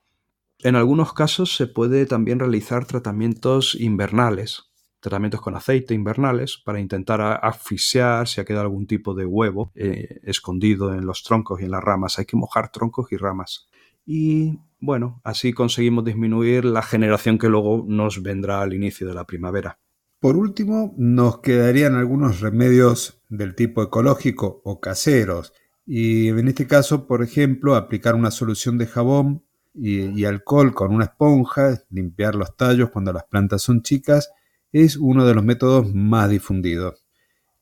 En 0.60 0.74
algunos 0.74 1.12
casos 1.12 1.54
se 1.54 1.68
puede 1.68 2.04
también 2.04 2.40
realizar 2.40 2.84
tratamientos 2.84 3.76
invernales, 3.78 4.72
tratamientos 4.98 5.40
con 5.40 5.54
aceite 5.54 5.94
invernales 5.94 6.60
para 6.64 6.80
intentar 6.80 7.20
asfixiar 7.20 8.26
si 8.26 8.40
ha 8.40 8.44
quedado 8.44 8.64
algún 8.64 8.88
tipo 8.88 9.14
de 9.14 9.24
huevo 9.24 9.70
eh, 9.76 10.18
escondido 10.24 10.92
en 10.94 11.06
los 11.06 11.22
troncos 11.22 11.60
y 11.60 11.64
en 11.64 11.70
las 11.70 11.84
ramas. 11.84 12.18
Hay 12.18 12.24
que 12.24 12.36
mojar 12.36 12.72
troncos 12.72 13.12
y 13.12 13.16
ramas. 13.16 13.68
Y 14.04 14.58
bueno, 14.80 15.20
así 15.22 15.52
conseguimos 15.52 16.04
disminuir 16.04 16.64
la 16.64 16.82
generación 16.82 17.38
que 17.38 17.48
luego 17.48 17.84
nos 17.86 18.20
vendrá 18.22 18.60
al 18.60 18.74
inicio 18.74 19.06
de 19.06 19.14
la 19.14 19.26
primavera. 19.26 19.78
Por 20.18 20.36
último, 20.36 20.92
nos 20.98 21.38
quedarían 21.38 21.94
algunos 21.94 22.40
remedios 22.40 23.22
del 23.28 23.54
tipo 23.54 23.80
ecológico 23.80 24.60
o 24.64 24.80
caseros. 24.80 25.52
Y 25.86 26.28
en 26.28 26.48
este 26.48 26.66
caso, 26.66 27.06
por 27.06 27.22
ejemplo, 27.22 27.76
aplicar 27.76 28.16
una 28.16 28.32
solución 28.32 28.76
de 28.76 28.88
jabón 28.88 29.44
y, 29.80 30.24
alcohol 30.24 30.74
con 30.74 30.92
una 30.92 31.04
esponja, 31.04 31.80
limpiar 31.90 32.34
los 32.34 32.56
tallos 32.56 32.90
cuando 32.90 33.12
las 33.12 33.24
plantas 33.24 33.62
son 33.62 33.82
chicas, 33.82 34.30
es 34.72 34.96
uno 34.96 35.26
de 35.26 35.34
los 35.34 35.44
métodos 35.44 35.92
más 35.94 36.28
difundidos. 36.28 37.04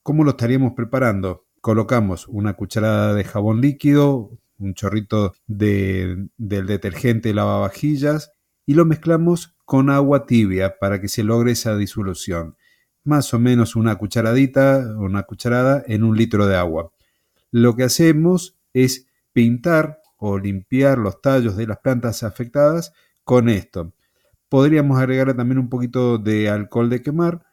¿Cómo 0.02 0.24
lo 0.24 0.30
estaríamos 0.30 0.72
preparando? 0.74 1.46
Colocamos 1.60 2.26
una 2.28 2.54
cucharada 2.54 3.14
de 3.14 3.24
jabón 3.24 3.60
líquido, 3.60 4.30
un 4.58 4.74
chorrito 4.74 5.34
de, 5.46 6.28
del 6.36 6.66
detergente 6.66 7.34
lavavajillas 7.34 8.32
y 8.64 8.74
lo 8.74 8.84
mezclamos 8.84 9.56
con 9.64 9.90
agua 9.90 10.26
tibia 10.26 10.78
para 10.78 11.00
que 11.00 11.08
se 11.08 11.24
logre 11.24 11.52
esa 11.52 11.76
disolución. 11.76 12.56
más 13.04 13.32
o 13.34 13.38
menos 13.38 13.76
una 13.76 13.94
cucharadita 13.96 14.94
una 14.98 15.22
cucharada 15.22 15.84
en 15.86 16.02
un 16.02 16.16
litro 16.16 16.46
de 16.46 16.56
agua. 16.56 16.90
Lo 17.52 17.76
que 17.76 17.84
hacemos 17.84 18.58
es 18.72 19.06
pintar 19.32 20.00
o 20.16 20.38
limpiar 20.38 20.98
los 20.98 21.20
tallos 21.20 21.56
de 21.56 21.66
las 21.66 21.78
plantas 21.78 22.22
afectadas 22.22 22.92
con 23.24 23.48
esto. 23.48 23.92
Podríamos 24.48 24.98
agregar 24.98 25.34
también 25.36 25.58
un 25.58 25.68
poquito 25.68 26.18
de 26.18 26.48
alcohol 26.48 26.88
de 26.88 27.02
quemar, 27.02 27.44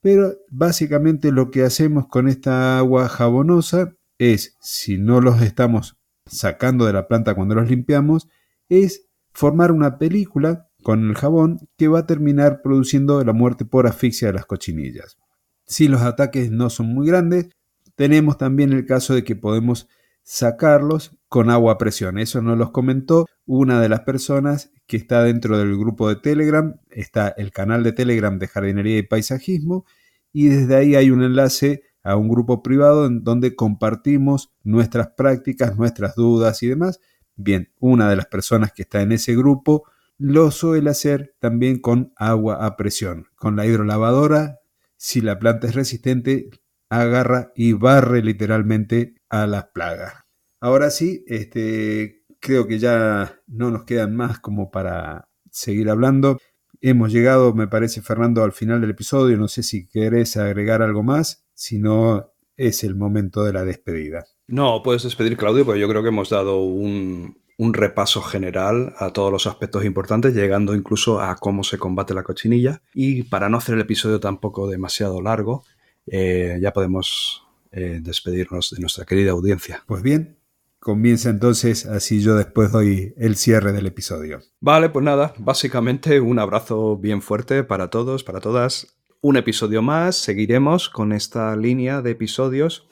pero 0.00 0.34
básicamente 0.48 1.32
lo 1.32 1.50
que 1.50 1.62
hacemos 1.62 2.06
con 2.08 2.28
esta 2.28 2.78
agua 2.78 3.08
jabonosa 3.08 3.94
es, 4.18 4.56
si 4.60 4.98
no 4.98 5.20
los 5.20 5.40
estamos 5.42 5.96
sacando 6.26 6.86
de 6.86 6.92
la 6.92 7.08
planta 7.08 7.34
cuando 7.34 7.54
los 7.54 7.68
limpiamos, 7.68 8.28
es 8.68 9.08
formar 9.32 9.72
una 9.72 9.98
película 9.98 10.68
con 10.82 11.08
el 11.08 11.16
jabón 11.16 11.68
que 11.76 11.88
va 11.88 12.00
a 12.00 12.06
terminar 12.06 12.60
produciendo 12.62 13.22
la 13.24 13.32
muerte 13.32 13.64
por 13.64 13.86
asfixia 13.86 14.28
de 14.28 14.34
las 14.34 14.46
cochinillas. 14.46 15.16
Si 15.66 15.88
los 15.88 16.02
ataques 16.02 16.50
no 16.50 16.70
son 16.70 16.86
muy 16.92 17.06
grandes, 17.06 17.50
tenemos 17.94 18.36
también 18.36 18.72
el 18.72 18.84
caso 18.84 19.14
de 19.14 19.24
que 19.24 19.36
podemos 19.36 19.88
sacarlos 20.22 21.16
con 21.32 21.48
agua 21.48 21.72
a 21.72 21.78
presión. 21.78 22.18
Eso 22.18 22.42
nos 22.42 22.58
los 22.58 22.72
comentó 22.72 23.24
una 23.46 23.80
de 23.80 23.88
las 23.88 24.00
personas 24.00 24.70
que 24.86 24.98
está 24.98 25.24
dentro 25.24 25.56
del 25.56 25.78
grupo 25.78 26.10
de 26.10 26.16
Telegram. 26.16 26.76
Está 26.90 27.28
el 27.28 27.52
canal 27.52 27.82
de 27.82 27.92
Telegram 27.92 28.38
de 28.38 28.48
jardinería 28.48 28.98
y 28.98 29.02
paisajismo 29.02 29.86
y 30.30 30.48
desde 30.48 30.76
ahí 30.76 30.94
hay 30.94 31.10
un 31.10 31.22
enlace 31.22 31.84
a 32.02 32.16
un 32.16 32.28
grupo 32.28 32.62
privado 32.62 33.06
en 33.06 33.24
donde 33.24 33.56
compartimos 33.56 34.52
nuestras 34.62 35.12
prácticas, 35.16 35.78
nuestras 35.78 36.16
dudas 36.16 36.62
y 36.62 36.68
demás. 36.68 37.00
Bien, 37.34 37.72
una 37.80 38.10
de 38.10 38.16
las 38.16 38.26
personas 38.26 38.70
que 38.74 38.82
está 38.82 39.00
en 39.00 39.12
ese 39.12 39.34
grupo 39.34 39.84
lo 40.18 40.50
suele 40.50 40.90
hacer 40.90 41.34
también 41.40 41.80
con 41.80 42.12
agua 42.16 42.66
a 42.66 42.76
presión. 42.76 43.28
Con 43.36 43.56
la 43.56 43.64
hidrolavadora, 43.64 44.58
si 44.98 45.22
la 45.22 45.38
planta 45.38 45.66
es 45.66 45.74
resistente, 45.74 46.50
agarra 46.90 47.52
y 47.56 47.72
barre 47.72 48.22
literalmente 48.22 49.14
a 49.30 49.46
las 49.46 49.68
plagas. 49.72 50.21
Ahora 50.62 50.90
sí, 50.90 51.24
este, 51.26 52.22
creo 52.38 52.68
que 52.68 52.78
ya 52.78 53.40
no 53.48 53.72
nos 53.72 53.82
quedan 53.82 54.14
más 54.14 54.38
como 54.38 54.70
para 54.70 55.28
seguir 55.50 55.90
hablando. 55.90 56.38
Hemos 56.80 57.10
llegado, 57.10 57.52
me 57.52 57.66
parece, 57.66 58.00
Fernando, 58.00 58.44
al 58.44 58.52
final 58.52 58.80
del 58.80 58.90
episodio. 58.90 59.36
No 59.36 59.48
sé 59.48 59.64
si 59.64 59.88
querés 59.88 60.36
agregar 60.36 60.80
algo 60.80 61.02
más, 61.02 61.44
si 61.52 61.80
no 61.80 62.32
es 62.56 62.84
el 62.84 62.94
momento 62.94 63.42
de 63.42 63.52
la 63.52 63.64
despedida. 63.64 64.24
No, 64.46 64.84
puedes 64.84 65.02
despedir, 65.02 65.36
Claudio, 65.36 65.64
porque 65.64 65.80
yo 65.80 65.88
creo 65.88 66.00
que 66.04 66.10
hemos 66.10 66.30
dado 66.30 66.60
un, 66.62 67.36
repaso 67.58 68.22
general 68.22 68.94
a 68.98 69.12
todos 69.12 69.32
los 69.32 69.48
aspectos 69.48 69.84
importantes, 69.84 70.32
llegando 70.32 70.76
incluso 70.76 71.20
a 71.20 71.34
cómo 71.34 71.64
se 71.64 71.76
combate 71.76 72.14
la 72.14 72.22
cochinilla. 72.22 72.82
Y 72.94 73.24
para 73.24 73.48
no 73.48 73.58
hacer 73.58 73.74
el 73.74 73.80
episodio 73.80 74.20
tampoco 74.20 74.68
demasiado 74.68 75.20
largo, 75.20 75.64
eh, 76.06 76.60
ya 76.62 76.72
podemos 76.72 77.48
eh, 77.72 77.98
despedirnos 78.00 78.70
de 78.70 78.80
nuestra 78.80 79.04
querida 79.04 79.32
audiencia. 79.32 79.82
Pues 79.88 80.02
bien, 80.02 80.38
comienza 80.82 81.30
entonces, 81.30 81.86
así 81.86 82.20
yo 82.20 82.34
después 82.34 82.72
doy 82.72 83.14
el 83.16 83.36
cierre 83.36 83.72
del 83.72 83.86
episodio. 83.86 84.40
Vale, 84.60 84.88
pues 84.90 85.04
nada, 85.04 85.32
básicamente 85.38 86.20
un 86.20 86.40
abrazo 86.40 86.96
bien 86.96 87.22
fuerte 87.22 87.62
para 87.62 87.88
todos, 87.88 88.24
para 88.24 88.40
todas. 88.40 88.98
Un 89.20 89.36
episodio 89.36 89.80
más, 89.80 90.16
seguiremos 90.16 90.88
con 90.88 91.12
esta 91.12 91.54
línea 91.54 92.02
de 92.02 92.10
episodios 92.10 92.88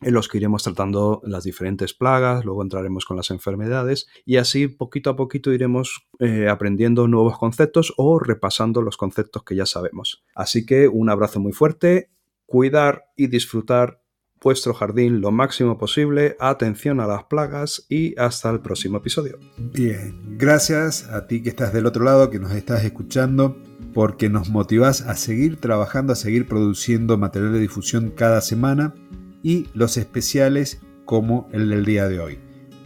en 0.00 0.14
los 0.14 0.28
que 0.28 0.38
iremos 0.38 0.64
tratando 0.64 1.20
las 1.24 1.44
diferentes 1.44 1.94
plagas, 1.94 2.44
luego 2.44 2.62
entraremos 2.62 3.04
con 3.04 3.16
las 3.16 3.30
enfermedades 3.30 4.08
y 4.24 4.36
así 4.36 4.66
poquito 4.66 5.10
a 5.10 5.16
poquito 5.16 5.52
iremos 5.52 6.08
eh, 6.18 6.48
aprendiendo 6.48 7.06
nuevos 7.06 7.38
conceptos 7.38 7.92
o 7.96 8.18
repasando 8.18 8.82
los 8.82 8.96
conceptos 8.96 9.44
que 9.44 9.54
ya 9.54 9.66
sabemos. 9.66 10.24
Así 10.34 10.66
que 10.66 10.88
un 10.88 11.10
abrazo 11.10 11.38
muy 11.38 11.52
fuerte, 11.52 12.10
cuidar 12.46 13.04
y 13.14 13.28
disfrutar 13.28 13.99
vuestro 14.42 14.72
jardín 14.74 15.20
lo 15.20 15.30
máximo 15.30 15.76
posible, 15.78 16.36
atención 16.40 17.00
a 17.00 17.06
las 17.06 17.24
plagas 17.24 17.84
y 17.88 18.18
hasta 18.18 18.50
el 18.50 18.60
próximo 18.60 18.98
episodio. 18.98 19.38
Bien, 19.58 20.18
gracias 20.38 21.08
a 21.08 21.26
ti 21.26 21.42
que 21.42 21.50
estás 21.50 21.72
del 21.72 21.86
otro 21.86 22.04
lado, 22.04 22.30
que 22.30 22.38
nos 22.38 22.52
estás 22.52 22.84
escuchando, 22.84 23.56
porque 23.92 24.28
nos 24.28 24.48
motivas 24.48 25.02
a 25.02 25.16
seguir 25.16 25.56
trabajando, 25.60 26.12
a 26.12 26.16
seguir 26.16 26.46
produciendo 26.48 27.18
material 27.18 27.52
de 27.52 27.60
difusión 27.60 28.10
cada 28.10 28.40
semana 28.40 28.94
y 29.42 29.68
los 29.74 29.96
especiales 29.96 30.80
como 31.04 31.48
el 31.52 31.68
del 31.68 31.84
día 31.84 32.08
de 32.08 32.20
hoy. 32.20 32.38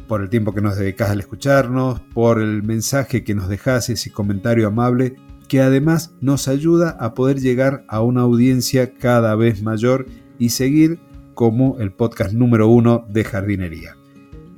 Por 0.09 0.23
el 0.23 0.29
tiempo 0.29 0.55
que 0.55 0.61
nos 0.61 0.77
dedicas 0.77 1.11
al 1.11 1.21
escucharnos, 1.21 2.01
por 2.01 2.40
el 2.40 2.62
mensaje 2.62 3.25
que 3.25 3.35
nos 3.35 3.49
dejas, 3.49 3.88
ese 3.90 4.12
comentario 4.12 4.67
amable 4.67 5.17
que 5.49 5.61
además 5.61 6.14
nos 6.21 6.49
ayuda 6.49 6.97
a 6.99 7.14
poder 7.14 7.38
llegar 7.38 7.85
a 7.88 8.01
una 8.01 8.23
audiencia 8.23 8.95
cada 8.95 9.35
vez 9.35 9.62
mayor 9.62 10.07
y 10.38 10.51
seguir 10.51 10.99
como 11.35 11.79
el 11.81 11.92
podcast 11.92 12.33
número 12.33 12.68
uno 12.68 13.05
de 13.09 13.25
jardinería. 13.25 13.97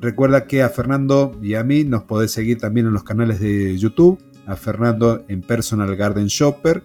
Recuerda 0.00 0.46
que 0.46 0.62
a 0.62 0.68
Fernando 0.68 1.36
y 1.42 1.54
a 1.54 1.64
mí 1.64 1.82
nos 1.84 2.04
podés 2.04 2.30
seguir 2.30 2.58
también 2.58 2.86
en 2.86 2.92
los 2.92 3.02
canales 3.02 3.40
de 3.40 3.76
YouTube, 3.78 4.22
a 4.46 4.54
Fernando 4.56 5.24
en 5.28 5.40
Personal 5.40 5.96
Garden 5.96 6.26
Shopper 6.26 6.82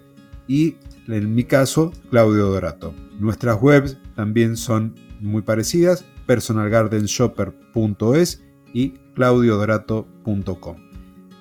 y 0.48 0.78
en 1.08 1.36
mi 1.36 1.44
caso 1.44 1.92
Claudio 2.10 2.48
Dorato. 2.48 2.96
Nuestras 3.20 3.62
webs 3.62 4.00
también 4.16 4.56
son 4.58 4.96
muy 5.20 5.44
parecidas, 5.44 6.06
personalgardenshopper.es 6.26 8.42
y 8.74 8.92
claudiodorato.com. 9.14 10.78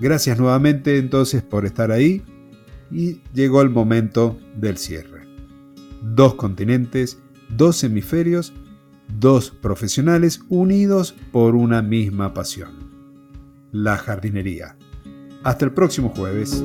Gracias 0.01 0.39
nuevamente 0.39 0.99
entonces 0.99 1.43
por 1.43 1.65
estar 1.67 1.93
ahí 1.93 2.23
y 2.91 3.21
llegó 3.33 3.63
el 3.63 3.71
momento 3.71 4.37
del 4.57 4.77
cierre. 4.79 5.21
Dos 6.03 6.35
continentes, 6.35 7.23
dos 7.57 7.83
hemisferios, 7.85 8.53
dos 9.19 9.51
profesionales 9.51 10.41
unidos 10.49 11.15
por 11.33 11.55
una 11.55 11.83
misma 11.83 12.35
pasión, 12.35 12.71
la 13.73 13.97
jardinería. 13.97 14.77
Hasta 15.43 15.65
el 15.65 15.73
próximo 15.73 16.11
jueves. 16.11 16.63